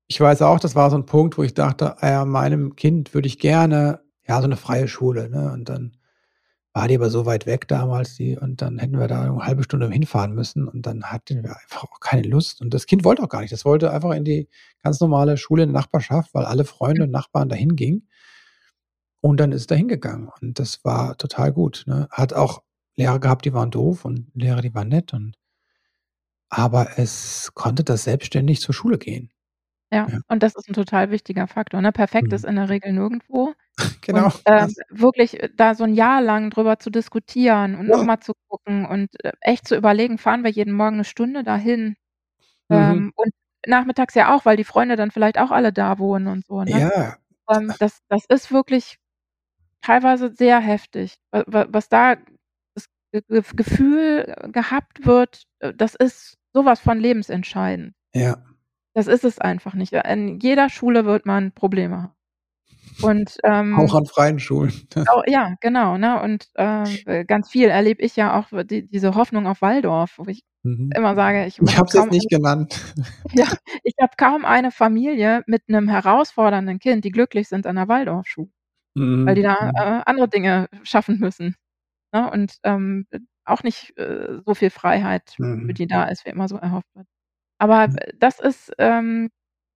[0.07, 3.13] ich weiß auch, das war so 'n Punkt, wo ich dachte: „Ah ja, meinem Kind
[3.15, 5.51] würde ich gerne, ja, so 'ne freie Schule“, ne?
[5.53, 5.97] Und dann
[6.73, 9.63] war die aber so weit weg damals, die und dann hätten wir da 'ne 1/2
[9.63, 12.61] Stunde hinfahren müssen und dann hatten wir einfach auch keine Lust.
[12.61, 13.53] Und das Kind wollte auch gar nicht.
[13.53, 14.49] Das wollte einfach in die
[14.83, 17.07] ganz normale Schule in der Nachbarschaft, weil alle Freunde Mhm.
[17.07, 18.07] und Nachbarn da hingingen.
[19.23, 22.09] Und dann ist es da hingegangen und das war total gut, ne?
[22.11, 22.61] Hat auch
[22.97, 25.35] Lehrer gehabt, die waren doof und Lehrer, die waren nett und
[26.51, 29.31] aber es konnte das selbstständig zur Schule gehen.
[29.93, 30.19] Ja, Ja.
[30.27, 31.91] und das ist 'n total wichtiger Faktor, ne?
[31.91, 32.49] Perfekt ist Mhm.
[32.49, 33.53] in der Regel nirgendwo.
[34.01, 37.89] Genau, Und, ähm, das wirklich, äh, da so 'n Jahr lang drüber zu diskutieren und
[37.89, 38.03] noch Ja.
[38.03, 41.97] mal zu gucken und, äh, echt zu überlegen: „Fahren wir jeden Morgen 'ne Stunde dahin?“
[42.69, 43.03] Mhm.
[43.03, 43.31] Ähm, und
[43.67, 46.83] nachmittags ja auch, weil die Freunde dann vielleicht auch alle da wohnen und so, ne?
[46.83, 47.17] Ja.
[47.49, 48.97] Ähm, das das ist wirklich
[49.81, 51.17] teilweise sehr heftig.
[51.31, 52.17] Wa wa was da
[52.75, 57.93] das Ge Gef Gefühl gehabt wird, äh, das ist so was von lebensentscheidend.
[58.13, 58.43] Ja.
[58.95, 59.93] Das ist es einfach nicht.
[59.93, 62.13] In jeder Schule wird man Probleme haben.
[63.01, 63.37] Und,
[63.71, 64.71] Auch ähm an freien Schulen.
[65.11, 66.21] Oh, ja, genau, ne?
[66.21, 70.43] Und, äh, ganz viel erlebe ich ja auch die diese Hoffnung auf Waldorf, wo ich
[70.65, 70.95] Mhm.
[70.95, 72.79] immer sage, ich Ich habe es jetzt nicht eine genannt.
[73.31, 73.47] ja,
[73.83, 78.49] ich habe kaum eine Familie mit 'nem herausfordernden Kind, die glücklich sind an der Waldorfschule,
[79.25, 79.71] weil die Mhm, da, mhm.
[79.75, 81.55] äh, andere Dinge schaffen müssen,
[82.13, 82.31] ne?
[82.31, 83.07] Und, ähm,
[83.45, 85.73] auch nicht, äh, so viel Freiheit für Mhm.
[85.73, 87.07] die da ist, wie immer so erhofft wird.
[87.63, 87.97] Aber, Mhm.
[88.19, 89.29] das ist, ähm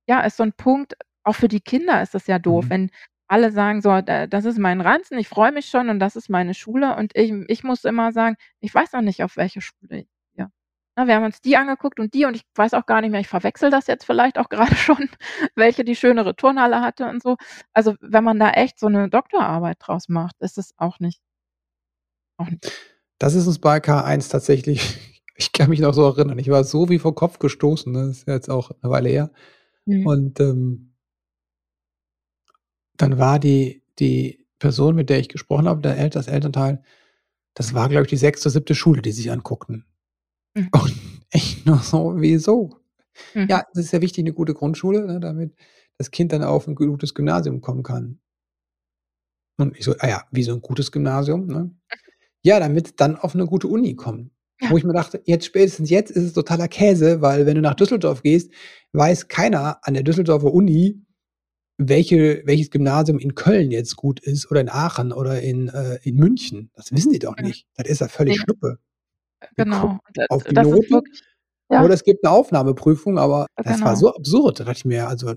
[0.10, 2.70] ja, ist so 'n Punkt auch für die Kinder ist das ja doof, Mhm.
[2.72, 2.92] wenn
[3.30, 6.30] alle sagen so: „Da das ist mein Ranzen, ich freue mich schon und das ist
[6.30, 10.00] meine Schule.“ Und ich ich muss immer sagen: „Ich weiß noch nicht, auf welche Schule
[10.02, 10.50] ich gehe.“
[10.98, 13.22] Ne, wir haben uns die angeguckt und die und ich weiß auch gar nicht mehr
[13.22, 15.10] ich verwechsle das jetzt vielleicht auch grade schon,
[15.56, 17.38] welche die schönere Turnhalle hatte und so.
[17.74, 21.18] Also, wenn man da echt so 'ne Doktorarbeit draus macht, ist es auch nicht
[22.40, 22.72] auch nicht
[23.22, 26.40] Das ist uns bei K1 tatsächlich ich kann mich noch so erinnern.
[26.40, 28.08] Ich war so wie vor Kopf gestoßen, ne?
[28.08, 29.32] Das ist ja jetzt auch 'ne Weile her.
[29.86, 30.08] Mhm.
[30.08, 30.92] Und, ähm
[33.00, 36.82] dann war die die Person, mit der ich gesprochen habe, der El das Elternteil,
[37.56, 38.44] das war, glaube ich, die 6.
[38.46, 38.76] oder 7.
[38.76, 39.86] Schule, die sich anguckten.
[40.56, 40.70] Mhm.
[40.74, 40.94] Und
[41.34, 42.78] ich nur so: „Wieso?“
[43.36, 43.48] Mhm.
[43.50, 45.54] Ja, das ist ja wichtig, 'ne gute Grundschule, ne, damit
[46.00, 48.20] das Kind dann auf 'n gutes Gymnasium kommen kann.
[49.60, 51.72] Und ich so: „Ah ja, wie so 'n gutes Gymnasium“, ne?
[52.44, 54.32] Ja, damit dann auf 'ne gute Uni kommen.
[54.62, 54.72] Ja.
[54.72, 57.76] Wo ich mir dachte: „Jetzt spätestens jetzt ist es totaler Käse, weil wenn du nach
[57.76, 58.52] Düsseldorf gehst,
[58.94, 61.00] weiß keiner an der Düsseldorfer Uni,
[61.78, 66.16] welche welches Gymnasium in Köln jetzt gut ist oder in Aachen oder in, äh in
[66.18, 66.72] München.
[66.76, 67.68] Das wissen die doch nicht.
[67.76, 68.38] Das ist ja völlig.
[68.38, 68.80] Schnuppe.
[69.58, 70.00] Genau.
[70.30, 71.24] Auf die das ist Note wirklich
[71.72, 71.84] ja.
[71.84, 73.96] oder es gibt 'ne Aufnahmeprüfung, aber das war genau.
[73.96, 74.60] so absurd.
[74.62, 75.36] Da dachte ich mir: „Also,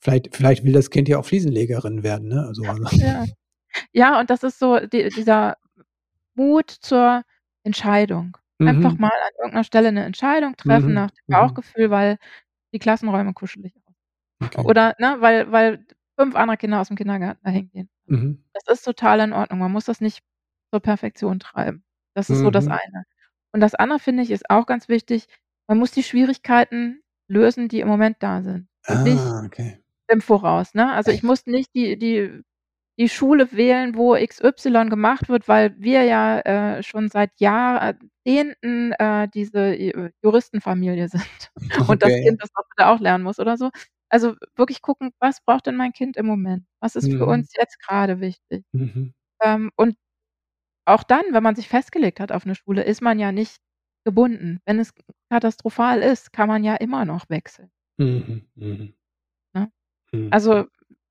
[0.00, 2.46] vielleicht vielleicht will das Kind ja auch Fliesenlegerin werden“, ne?
[2.48, 3.24] Also Ja.
[3.92, 5.56] Ja, und das ist so di dieser
[6.36, 7.24] Mut zur
[7.64, 8.36] Entscheidung.
[8.66, 8.98] Einfach Mhm.
[8.98, 11.64] mal an irgend 'ner Stelle 'ne Entscheidung treffen Mhm, nach dem mhm.
[11.68, 12.18] Bauchgefühl, weil
[12.74, 13.74] die Klassenräume kuschelig
[14.42, 14.64] Okay.
[14.64, 15.86] oder, ne, weil weil
[16.18, 17.90] 5 andere Kinder aus'm Kindergarten da hingehen.
[18.08, 18.44] Mhm.
[18.54, 19.60] Das ist total in Ordnung.
[19.60, 20.22] Man muss das nicht
[20.72, 21.84] zur Perfektion treiben.
[22.14, 22.68] Das ist so das Mhm.
[22.68, 23.04] eine.
[23.52, 25.28] Und das andere, finde ich, ist auch ganz wichtig,
[25.68, 29.80] man muss die Schwierigkeiten lösen, die im Moment da sind und nicht Ah, okay.
[30.08, 30.92] im Voraus, ne?
[30.92, 32.42] Also, ich muss nicht die die
[32.98, 39.28] die Schule wählen, wo XY gemacht wird, weil wir ja, äh, schon seit Jahrzehnten, äh,
[39.34, 41.08] diese Ju Juristenfamilie
[41.48, 41.50] sind
[41.86, 42.20] und das Okay.
[42.20, 43.70] Kind das auch bitte auch lernen muss oder so.
[44.10, 46.64] Also, wirklich gucken, was braucht denn mein Kind im Moment?
[46.80, 47.30] Was ist für Mhm.
[47.32, 48.64] uns jetzt grade wichtig?
[48.72, 49.14] Mhm.
[49.42, 49.96] Ähm, und
[50.86, 53.58] auch dann, wenn man sich festgelegt hat auf 'ne Schule, ist man ja nicht
[54.06, 54.60] gebunden.
[54.66, 54.94] Wenn es
[55.30, 57.70] katastrophal ist, kann man ja immer noch wechseln.
[57.98, 58.94] Mhm, mhm.
[59.54, 59.70] Ne?
[60.12, 60.28] Mhm.
[60.32, 60.66] Also,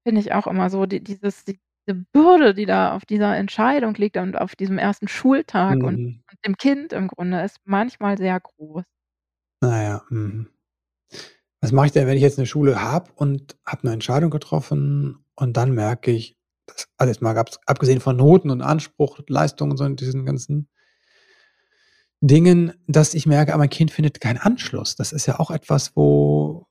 [0.06, 3.96] finde ich auch immer so, die dieses die diese Bürde, die da auf dieser Entscheidung
[3.96, 5.08] liegt und auf diesem 1.
[5.08, 6.24] Schultag und Mhm.
[6.32, 8.84] und dem Kind im Grunde ist manchmal sehr groß.
[9.62, 10.54] Na ja, mhm.
[11.64, 15.24] Was mache ich denn, wenn ich jetzt 'ne Schule habe und habe 'ne Entscheidung getroffen
[15.36, 16.36] und dann merke ich,
[16.68, 20.68] dass alles mal abs abgesehen von Noten und Anspruch, Leistung und so und diesen ganzen
[22.26, 24.96] Dingen, dass ich merke, ah, mein Kind findet keinen Anschluss.
[24.96, 26.68] Das ist ja auch etwas, wo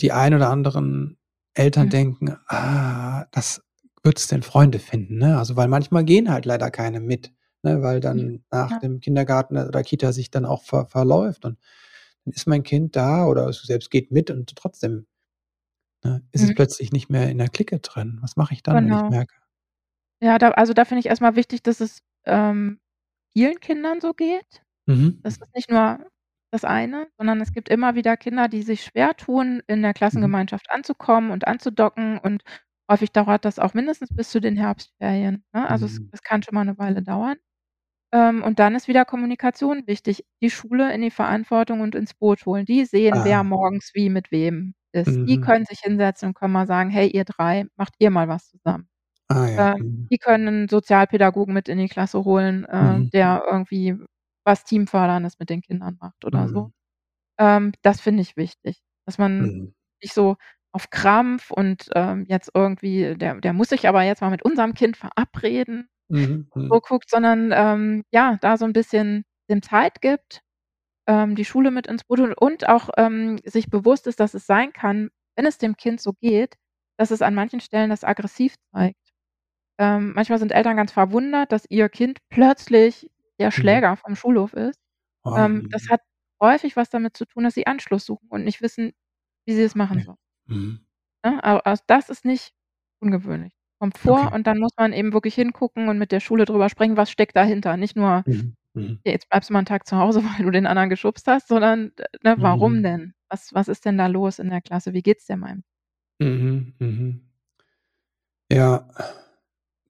[0.00, 1.18] die ein oder anderen
[1.54, 1.90] Eltern Mhm.
[1.90, 3.62] denken: „Ah, das
[4.04, 5.38] wird es denn Freunde finden“, ne?
[5.38, 7.32] Also, weil manchmal gehen halt leider keine mit,
[7.62, 8.80] ne, weil dann nach ja.
[8.80, 11.58] dem Kindergarten oder Kita sich dann auch ver verläuft und
[12.24, 15.06] dann ist mein Kind da oder es selbst geht mit und trotzdem,
[16.04, 16.54] ne, ist es Mhm.
[16.54, 18.18] plötzlich nicht mehr in der Clique drin.
[18.22, 19.08] Was mache ich dann, wenn ich Genau.
[19.08, 19.34] merke
[20.22, 22.80] Ja, da also, da finde ich erst mal wichtig, dass es, ähm,
[23.32, 24.62] vielen Kindern so geht.
[24.88, 25.24] Mhm.
[25.24, 26.06] Das ist nicht nur
[26.52, 30.34] das eine, sondern es gibt immer wieder Kinder, die sich schwer tun, in der Mhm.
[30.34, 32.42] Klassengemeinschaft anzukommen und anzudocken und
[32.90, 35.68] häufig dauert das auch mindestens bis zu den Herbstferien, ne?
[35.68, 36.12] Also, es Mhm.
[36.12, 37.36] es kann schon mal 'ne Weile dauern.
[38.12, 40.24] Ähm, und dann ist wieder Kommunikation wichtig.
[40.42, 42.66] Die Schule in die Verantwortung und ins Boot holen.
[42.66, 43.44] Die sehen, wer Ah.
[43.44, 45.20] morgens wie mit wem ist.
[45.26, 45.38] Die Mhm.
[45.38, 48.88] können sich hinsetzen und können mal sagen: „Hey, ihr 3, macht ihr mal was zusammen.“
[49.30, 50.08] Ah ja, Ähm, mhm.
[50.12, 53.10] die können 'n Sozialpädagogen mit in die Klasse holen, äh, Mhm.
[53.12, 53.96] der irgendwie
[54.44, 56.68] was Teamförderndes mit den Kindern macht oder so.
[56.68, 56.72] Mhm.
[57.38, 59.74] Ähm, das finde ich wichtig, dass man Mhm.
[60.02, 60.36] nicht so
[60.74, 64.74] auf Krampf und, ähm, jetzt irgendwie der der muss sich aber jetzt mal mit unserem
[64.74, 66.80] Kind verabreden, Mhm, so mhm.
[66.82, 70.42] guckt, sondern, ähm, ja, da so 'n bisschen dem Zeit gibt
[71.08, 74.46] ähm, die Schule mit ins Boot holt und auch, ähm, sich bewusst ist, dass es
[74.46, 76.56] sein kann, wenn es dem Kind so geht,
[76.98, 78.98] dass es an manchen Stellen das aggressiv zeigt.
[79.78, 83.10] Ähm, manchmal sind Eltern ganz verwundert, dass ihr Kind plötzlich
[83.40, 83.52] der mhm.
[83.52, 83.96] Schläger mhm.
[83.98, 84.78] vom Schulhof ist.
[85.24, 86.00] Oh, das hat
[86.42, 88.92] häufig was damit zu tun, dass sie Anschluss suchen und nicht wissen,
[89.46, 90.18] wie sie es machen sollen.
[90.46, 90.80] Mhm.
[91.24, 91.44] Ne?
[91.44, 92.52] Aber also das ist nicht
[93.00, 93.52] ungewöhnlich.
[93.78, 94.34] Kommt vor okay.
[94.34, 97.36] und dann muss man eben wirklich hingucken und mit der Schule drüber sprechen, was steckt
[97.36, 97.76] dahinter.
[97.76, 98.56] Nicht nur, mhm.
[98.74, 99.00] Mhm.
[99.04, 101.92] jetzt bleibst du mal einen Tag zu Hause, weil du den anderen geschubst hast, sondern
[102.22, 102.82] ne, warum mhm.
[102.82, 103.14] denn?
[103.28, 104.92] Was, was ist denn da los in der Klasse?
[104.92, 105.64] Wie geht's dir meinem?
[106.20, 107.20] Mhm, mhm.
[108.50, 108.88] Ja,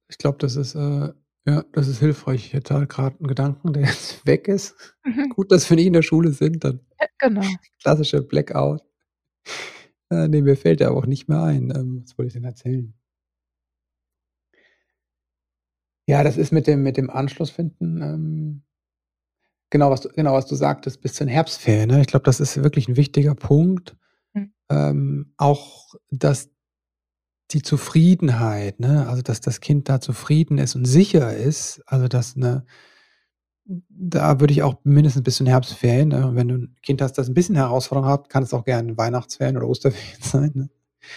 [0.09, 1.13] ich glaube, das ist, äh,
[1.47, 2.47] ja, das ist hilfreich.
[2.47, 4.97] Ich hätte halt gerade einen Gedanken, der jetzt weg ist.
[5.05, 5.31] Mhm.
[5.31, 6.81] Gut, dass wir nicht in der Schule sind, dann
[7.19, 7.43] genau.
[7.83, 8.83] klassischer Blackout.
[10.11, 11.71] Äh, ne, mir fällt der auch nicht mehr ein.
[11.75, 12.95] Ähm, was wollte ich denn erzählen?
[16.09, 18.63] Ja, das ist mit dem mit dem Anschluss finden, ähm
[19.73, 22.01] genau, was du genau, was du sagtest, bis zu den Herbstferien, ne?
[22.01, 23.97] Ich glaube, das ist wirklich ein wichtiger Punkt.
[24.35, 24.53] Mhm.
[24.71, 26.51] Ähm, auch, dass
[27.51, 32.37] die Zufriedenheit, ne, also dass das Kind da zufrieden ist und sicher ist, also dass
[32.37, 32.65] ne
[33.67, 37.15] da würde ich auch mindestens bis zu den Herbstferien, ne, wenn du ein Kind hast,
[37.15, 40.71] das ein bisschen Herausforderung hat, kann es auch gerne Weihnachtsferien oder Osterferien sein, ne?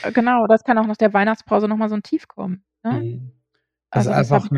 [0.04, 2.94] Äh, genau, das kann auch nach der Weihnachtspause noch mal so ein Tief kommen, ne?
[2.94, 3.32] Mhm.
[3.90, 4.50] Also, das einfach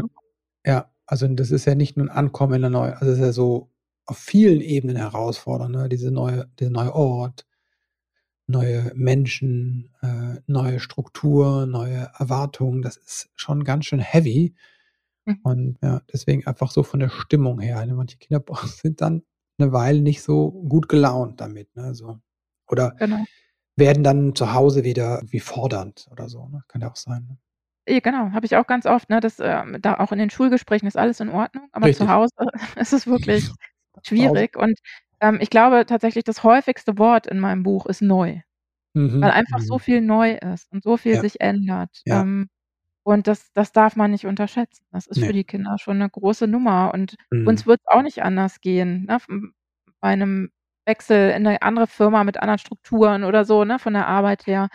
[0.66, 3.26] ja, also das ist ja nicht nur ein Ankommen in der neue also es ist
[3.26, 3.72] ja so
[4.06, 5.90] auf vielen Ebenen herausfordernd, ne?
[5.90, 7.46] Diese neue dieser neue Ort,
[8.48, 12.82] neue Menschen, äh, neue Struktur, neue Erwartungen.
[12.82, 14.56] Das ist schon ganz schön heavy.
[15.30, 15.40] Mhm.
[15.44, 17.86] Und ja, deswegen einfach so von der Stimmung her.
[17.86, 17.94] Ne?
[17.94, 19.24] Manche Kinder sind dann
[19.60, 21.76] eine Weile nicht so gut gelaunt damit.
[21.76, 21.94] Ne?
[21.94, 22.20] So.
[22.68, 23.24] Oder genau.
[23.76, 26.48] werden dann zu Hause wieder wie fordernd oder so.
[26.50, 26.64] Ne?
[26.68, 27.26] Kann ja auch sein.
[27.30, 27.38] Ne?
[27.88, 30.88] Ja, genau, habe ich auch ganz oft, ne, dass, ähm, da auch in den Schulgesprächen
[30.88, 32.06] ist alles in Ordnung, aber Richtig.
[32.06, 32.34] zu Hause
[32.78, 33.50] ist es wirklich
[34.04, 34.78] schwierig und
[35.22, 38.42] ähm, ich glaube tatsächlich, das häufigste Wort in meinem Buch ist neu,
[38.96, 39.80] Mhm, weil einfach so mhm.
[39.80, 41.22] viel neu ist und so viel Ja.
[41.22, 42.02] sich ändert.
[42.06, 42.22] Ja.
[42.22, 42.50] Ähm,
[43.10, 44.86] und das das darf man nicht unterschätzen.
[44.91, 47.68] Das ist für die Kinder schon 'ne große Nummer und uns Mhm.
[47.68, 49.18] wird's auch nicht anders gehen, ne?
[50.01, 50.51] bei 'nem
[50.86, 54.70] Wechsel in 'ne andere Firma mit anderen Strukturen oder so, ne, von der Arbeit her.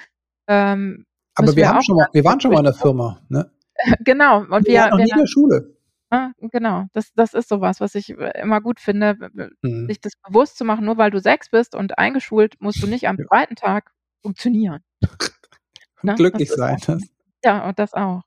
[0.48, 1.06] Ähm,
[1.36, 3.50] Aber wir haben schon mal wir waren schon mal in der Firma, ne?
[4.04, 5.74] Genau, und Wir wir waren noch nie in der Schule.
[6.10, 6.32] Ne?
[6.52, 9.16] Genau, das das ist so was, ich äh, immer gut finde,
[9.64, 9.88] Mhm.
[9.88, 13.08] sich das bewusst zu machen, nur weil du 6 bist und eingeschult, musst du nicht
[13.08, 13.24] am Ja.
[13.28, 14.82] zweiten Tag funktionieren.
[16.04, 16.16] Ne?
[16.16, 17.02] Glücklich sein, das
[17.44, 18.22] Ja, und das auch.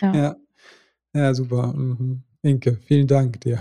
[0.00, 0.14] Ja.
[0.14, 0.36] Ja,
[1.14, 1.68] ja super.
[1.68, 2.22] Mhm.
[2.42, 3.60] Inke, vielen Dank dir.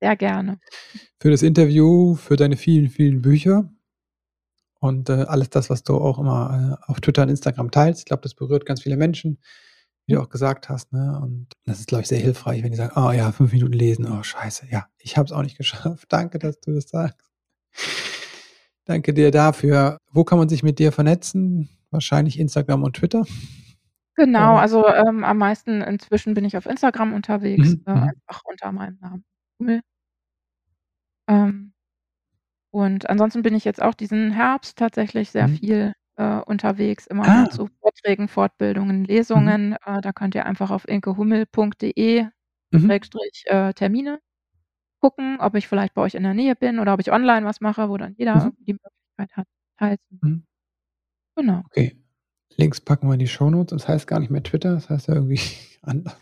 [0.00, 0.60] Sehr gerne.
[1.20, 3.68] Für das Interview, für deine vielen, vielen Bücher
[4.80, 8.00] und, äh, alles das, was du auch immer, äh, auf Twitter und Instagram teilst.
[8.00, 9.38] Ich glaube, das berührt ganz viele Menschen
[10.08, 10.92] wie du auch gesagt hast.
[10.92, 11.20] Ne?
[11.22, 14.10] Und das ist, glaube ich, sehr hilfreich, wenn die sagen, oh ja, fünf Minuten lesen,
[14.10, 16.06] oh scheiße, ja, ich habe es auch nicht geschafft.
[16.08, 17.30] Danke, dass du das sagst.
[18.86, 19.98] Danke dir dafür.
[20.10, 21.68] Wo kann man sich mit dir vernetzen?
[21.90, 23.24] Wahrscheinlich Instagram und Twitter.
[24.14, 27.82] Genau, also ähm, am meisten inzwischen bin ich auf Instagram unterwegs, mhm.
[27.86, 28.02] äh, mhm.
[28.02, 29.24] einfach unter meinem Namen.
[31.28, 31.72] Ähm,
[32.70, 35.56] und ansonsten bin ich jetzt auch diesen Herbst tatsächlich sehr mhm.
[35.56, 37.50] viel äh, unterwegs, immer ah.
[37.50, 39.04] zu Vorträgen, Fortbildungen.
[39.04, 39.70] Lesungen.
[39.70, 39.76] Mhm.
[39.84, 42.26] Äh, da könnt ihr einfach auf inkehummel.de
[42.72, 42.90] mhm.
[42.90, 44.18] äh, Termine
[45.00, 47.60] gucken, ob ich vielleicht bei euch in der Nähe bin oder ob ich online was
[47.60, 48.56] mache, wo dann jeder mhm.
[48.58, 49.46] die Möglichkeit hat,
[49.78, 50.47] teilzunehmen.
[51.38, 51.62] Genau.
[51.66, 51.96] Okay.
[52.56, 53.70] Links packen wir in die Shownotes.
[53.70, 55.40] Das heißt gar nicht mehr Twitter, das heißt ja irgendwie
[55.82, 56.16] anders.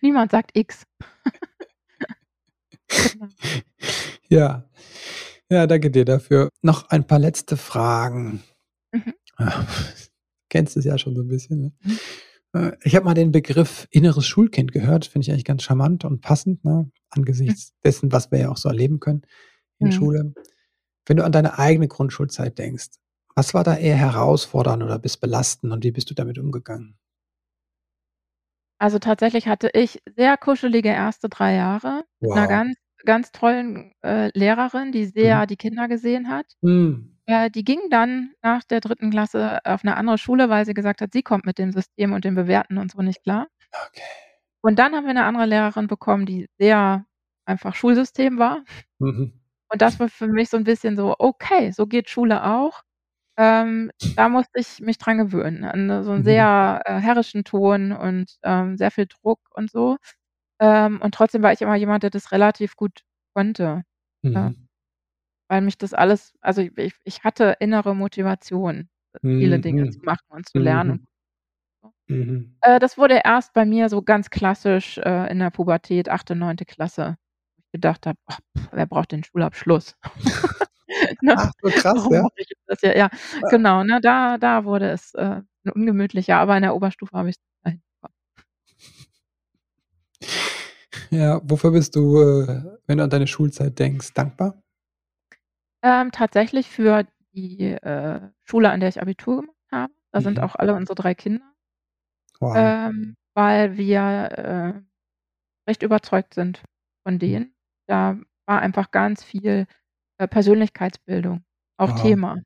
[0.00, 0.84] Niemand sagt X.
[2.88, 3.28] genau.
[4.28, 4.64] Ja.
[5.50, 6.50] Ja, danke dir dafür.
[6.62, 8.44] Noch ein paar letzte Fragen.
[8.92, 9.14] Mhm.
[9.38, 9.66] Ja,
[10.48, 11.60] kennst es ja schon so ein bisschen.
[11.60, 11.72] Ne?
[11.82, 11.98] Mhm.
[12.52, 16.20] Äh, ich habe mal den Begriff inneres Schulkind gehört, finde ich eigentlich ganz charmant und
[16.20, 16.88] passend, ne?
[17.10, 17.76] angesichts mhm.
[17.84, 19.22] dessen, was wir ja auch so erleben können
[19.80, 19.92] in mhm.
[19.92, 20.34] Schule.
[21.06, 22.90] Wenn du an deine eigene Grundschulzeit denkst,
[23.40, 26.98] was war da eher herausfordernd oder bis belastend und wie bist du damit umgegangen?
[28.78, 32.76] Also tatsächlich hatte ich sehr kuschelige erste drei Jahre mit einer ganz,
[33.06, 35.46] ganz tollen äh, Lehrerin, die sehr mhm.
[35.46, 36.44] die Kinder gesehen hat.
[36.60, 37.16] Mhm.
[37.24, 41.00] Äh, die ging dann nach der dritten Klasse auf eine andere Schule, weil sie gesagt
[41.00, 43.46] hat, sie kommt mit dem System und dem Bewerten und so nicht klar.
[43.88, 44.02] Okay.
[44.62, 47.06] Und dann haben wir eine andere Lehrerin bekommen, die sehr
[47.46, 48.64] einfach Schulsystem war.
[48.98, 49.32] Mhm.
[49.72, 52.82] Und das war für mich so ein bisschen so: „Okay, so geht Schule auch.“
[53.40, 56.24] Ähm, da musste ich mich dran gewöhnen, an so einen Mhm.
[56.24, 59.96] sehr, äh, herrischen Ton und, ähm, sehr viel Druck und so.
[60.60, 63.02] Ähm, und trotzdem war ich immer jemand, der das relativ gut
[63.34, 63.84] konnte.
[64.24, 64.68] Mhm.
[65.48, 68.88] Weil mich das alles also, ich ich hatte innere Motivation,
[69.38, 69.92] viele Dinge mhm.
[69.92, 71.00] zu machen und zu lernen.
[72.08, 72.16] Mhm.
[72.16, 72.56] Mhm.
[72.62, 76.64] Äh, das wurde erst bei mir so ganz klassisch, äh, in der Pubertät, 8., 9.
[76.66, 77.16] Klasse,
[77.72, 78.40] gedacht habe: „Ach,
[78.72, 79.96] wer braucht den Schulabschluss?“
[81.22, 81.36] Ne?
[81.36, 82.26] Ach, so krass, ja?
[82.36, 82.94] ich das ja?
[82.96, 83.10] Ja,
[83.48, 84.00] genau, ne?
[84.02, 85.42] Da da wurde es, äh,
[85.74, 88.14] ungemütlicher, aber in der Oberstufe habe ich's immer hinbekommen.
[91.10, 94.62] Ja, wofür bist du, äh, wenn du an deine Schulzeit denkst, dankbar?
[95.82, 99.92] Ähm, tatsächlich für die, äh, Schule, an der ich Abitur gemacht habe.
[100.12, 100.44] Da sind Mhm.
[100.44, 101.44] auch alle unsere 3 Kinder.
[102.40, 102.56] Wow.
[102.56, 104.82] Ähm, weil wir, äh,
[105.70, 106.62] recht überzeugt sind
[107.04, 107.54] von denen.
[107.88, 109.66] Da war einfach ganz viel,
[110.20, 111.44] äh, Persönlichkeitsbildung
[111.78, 111.94] auch Wow.
[111.94, 112.38] Thema,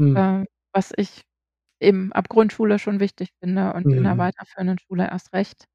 [0.00, 0.16] Mhm.
[0.16, 1.22] ähm, was ich
[1.80, 4.18] eben ab Grundschule schon wichtig finde und in der Mhm.
[4.18, 5.66] weiterführenden Schule erst recht,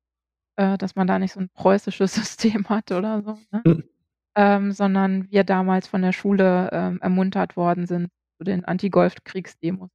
[0.57, 3.65] äh, dass man da nicht so 'n preußisches System hat oder so, ne?
[3.65, 3.89] Mhm.
[4.37, 9.89] Ähm, sondern wir damals von der Schule, ähm, ermuntert worden sind zu den Anti-Golfkriegs-Demos.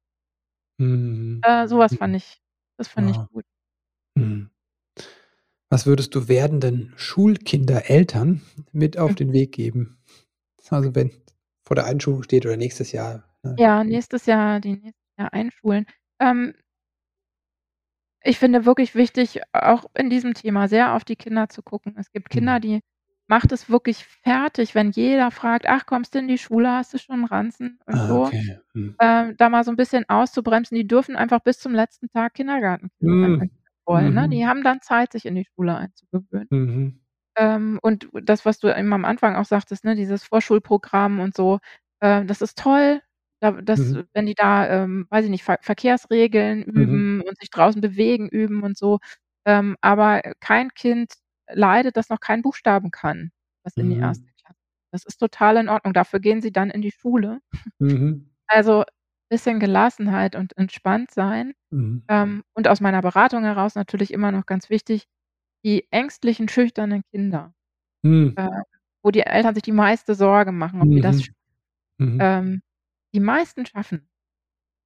[0.79, 1.43] Mhm.
[1.43, 1.97] Äh, so was Mhm.
[1.97, 2.41] fand ich
[2.77, 3.29] das fand ich Wow.
[3.31, 3.45] gut.
[4.17, 4.49] Mhm.
[5.71, 8.41] Was würdest du werdenden Schulkindereltern
[8.71, 9.15] mit auf Hm.
[9.15, 9.97] den Weg geben?
[10.69, 11.11] Also, wenn
[11.65, 13.57] vor der Einschulung steht oder nächstes Jahr, ne?
[13.57, 15.85] Ja, nächstes Jahr die nächstes Jahr einschulen.
[16.19, 16.55] Ähm
[18.23, 21.95] ich finde wirklich wichtig, auch in diesem Thema sehr auf die Kinder zu gucken.
[21.97, 22.61] Es gibt Kinder, Mhm.
[22.61, 22.79] die
[23.27, 26.69] macht es wirklich fertig, wenn jeder fragt: „Ach, kommst du in die Schule?
[26.71, 28.31] Hast du schon Ranzen?“ und Ah, so.
[28.31, 28.59] okay.
[28.73, 28.95] Mhm.
[28.99, 30.75] Ähm, da mal so 'n bisschen auszubremsen.
[30.77, 32.35] Die dürfen einfach bis zum letzten Tag
[33.49, 34.27] sie das wollen, ne?
[34.27, 34.31] Mhm.
[34.31, 36.49] Die haben dann Zeit, sich in die Schule einzugewöhnen.
[36.51, 36.99] Mhm.
[37.37, 41.59] Ähm, und das, was du eben am Anfang auch sagtest, ne, dieses Vorschulprogramm und so,
[42.01, 43.01] äh, das ist toll,
[43.41, 44.07] da das Mhm.
[44.13, 46.73] wenn die da, ähm, weiß ich nicht, Ver Verkehrsregeln Mhm.
[46.73, 48.99] üben und sich draußen bewegen üben und so.
[49.45, 51.13] Ähm, aber kein Kind
[51.51, 53.31] leidet, das noch keinen Buchstaben kann,
[53.63, 54.01] was in die Mhm.
[54.01, 54.31] 1.
[54.41, 54.59] Klasse
[54.91, 55.93] das ist total in Ordnung.
[55.93, 57.39] Dafür gehen sie dann in die Schule.
[57.79, 58.25] Mhm.
[58.47, 58.83] Also,
[59.29, 61.53] bisschen Gelassenheit und entspannt sein.
[61.71, 62.03] Mhm.
[62.09, 65.07] Ähm, und aus meiner Beratung heraus natürlich immer noch ganz wichtig,
[65.65, 67.53] die ängstlichen, schüchternen Kinder,
[68.03, 68.37] Mhm.
[68.37, 68.49] äh,
[69.03, 71.33] wo die Eltern sich die meiste Sorge machen, ob die das Mhm.
[71.99, 72.19] Mhm.
[72.19, 72.61] ähm,
[73.15, 74.09] die meisten schaffen.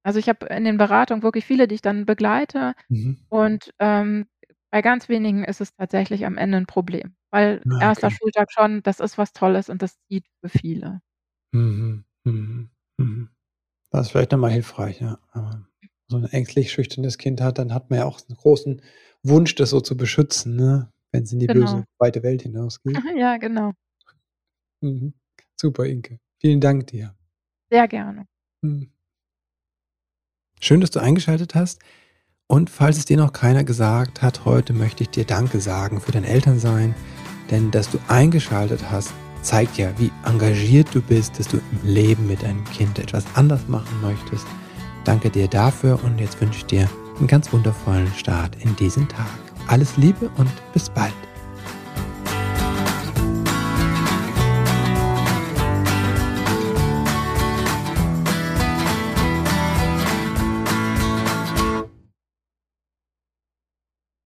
[0.04, 3.20] Also, ich habe in den Beratungen wirklich viele, die ich dann begleite Mhm.
[3.30, 4.28] und, ähm,
[4.72, 8.10] bei ganz wenigen ist es tatsächlich am Ende 'n Problem, weil Ah, 1.
[8.10, 8.10] okay.
[8.10, 11.00] Schultag schon, das ist was Tolles und das zieht für viele.
[11.54, 12.04] Mhm.
[12.24, 12.70] Mhm.
[12.98, 13.28] Mhm.
[13.90, 15.18] Das ist vielleicht noch mal hilfreich, ja.
[15.34, 15.66] Wenn man
[16.08, 18.82] so 'n ängstlich schüchternes Kind hat, dann hat man ja auch 'n großen
[19.22, 21.60] Wunsch, das so zu beschützen, ne, wenn's in die Genau.
[21.60, 22.94] böse, weite Welt hinausgeht.
[23.16, 23.72] Ja, genau.
[24.80, 25.12] Mhm.
[25.60, 26.18] Super, Inke.
[26.40, 27.14] Vielen Dank dir.
[27.70, 28.26] Sehr gerne.
[28.62, 28.90] Mhm.
[30.60, 31.80] Schön, dass du eingeschaltet hast.
[32.46, 36.12] Und falls es dir noch keiner gesagt hat, heute möchte ich dir Danke sagen für
[36.12, 36.94] dein Elternsein.
[37.50, 39.12] Denn dass du eingeschaltet hast,
[39.42, 43.68] zeigt ja, wie engagiert du bist, dass du im Leben mit deinem Kind etwas anders
[43.68, 44.46] machen möchtest.
[45.04, 46.88] Danke dir dafür und jetzt wünsche ich dir
[47.20, 49.26] 'n ganz wundervollen Start in diesen Tag.
[49.68, 51.12] Alles Liebe und bis bald.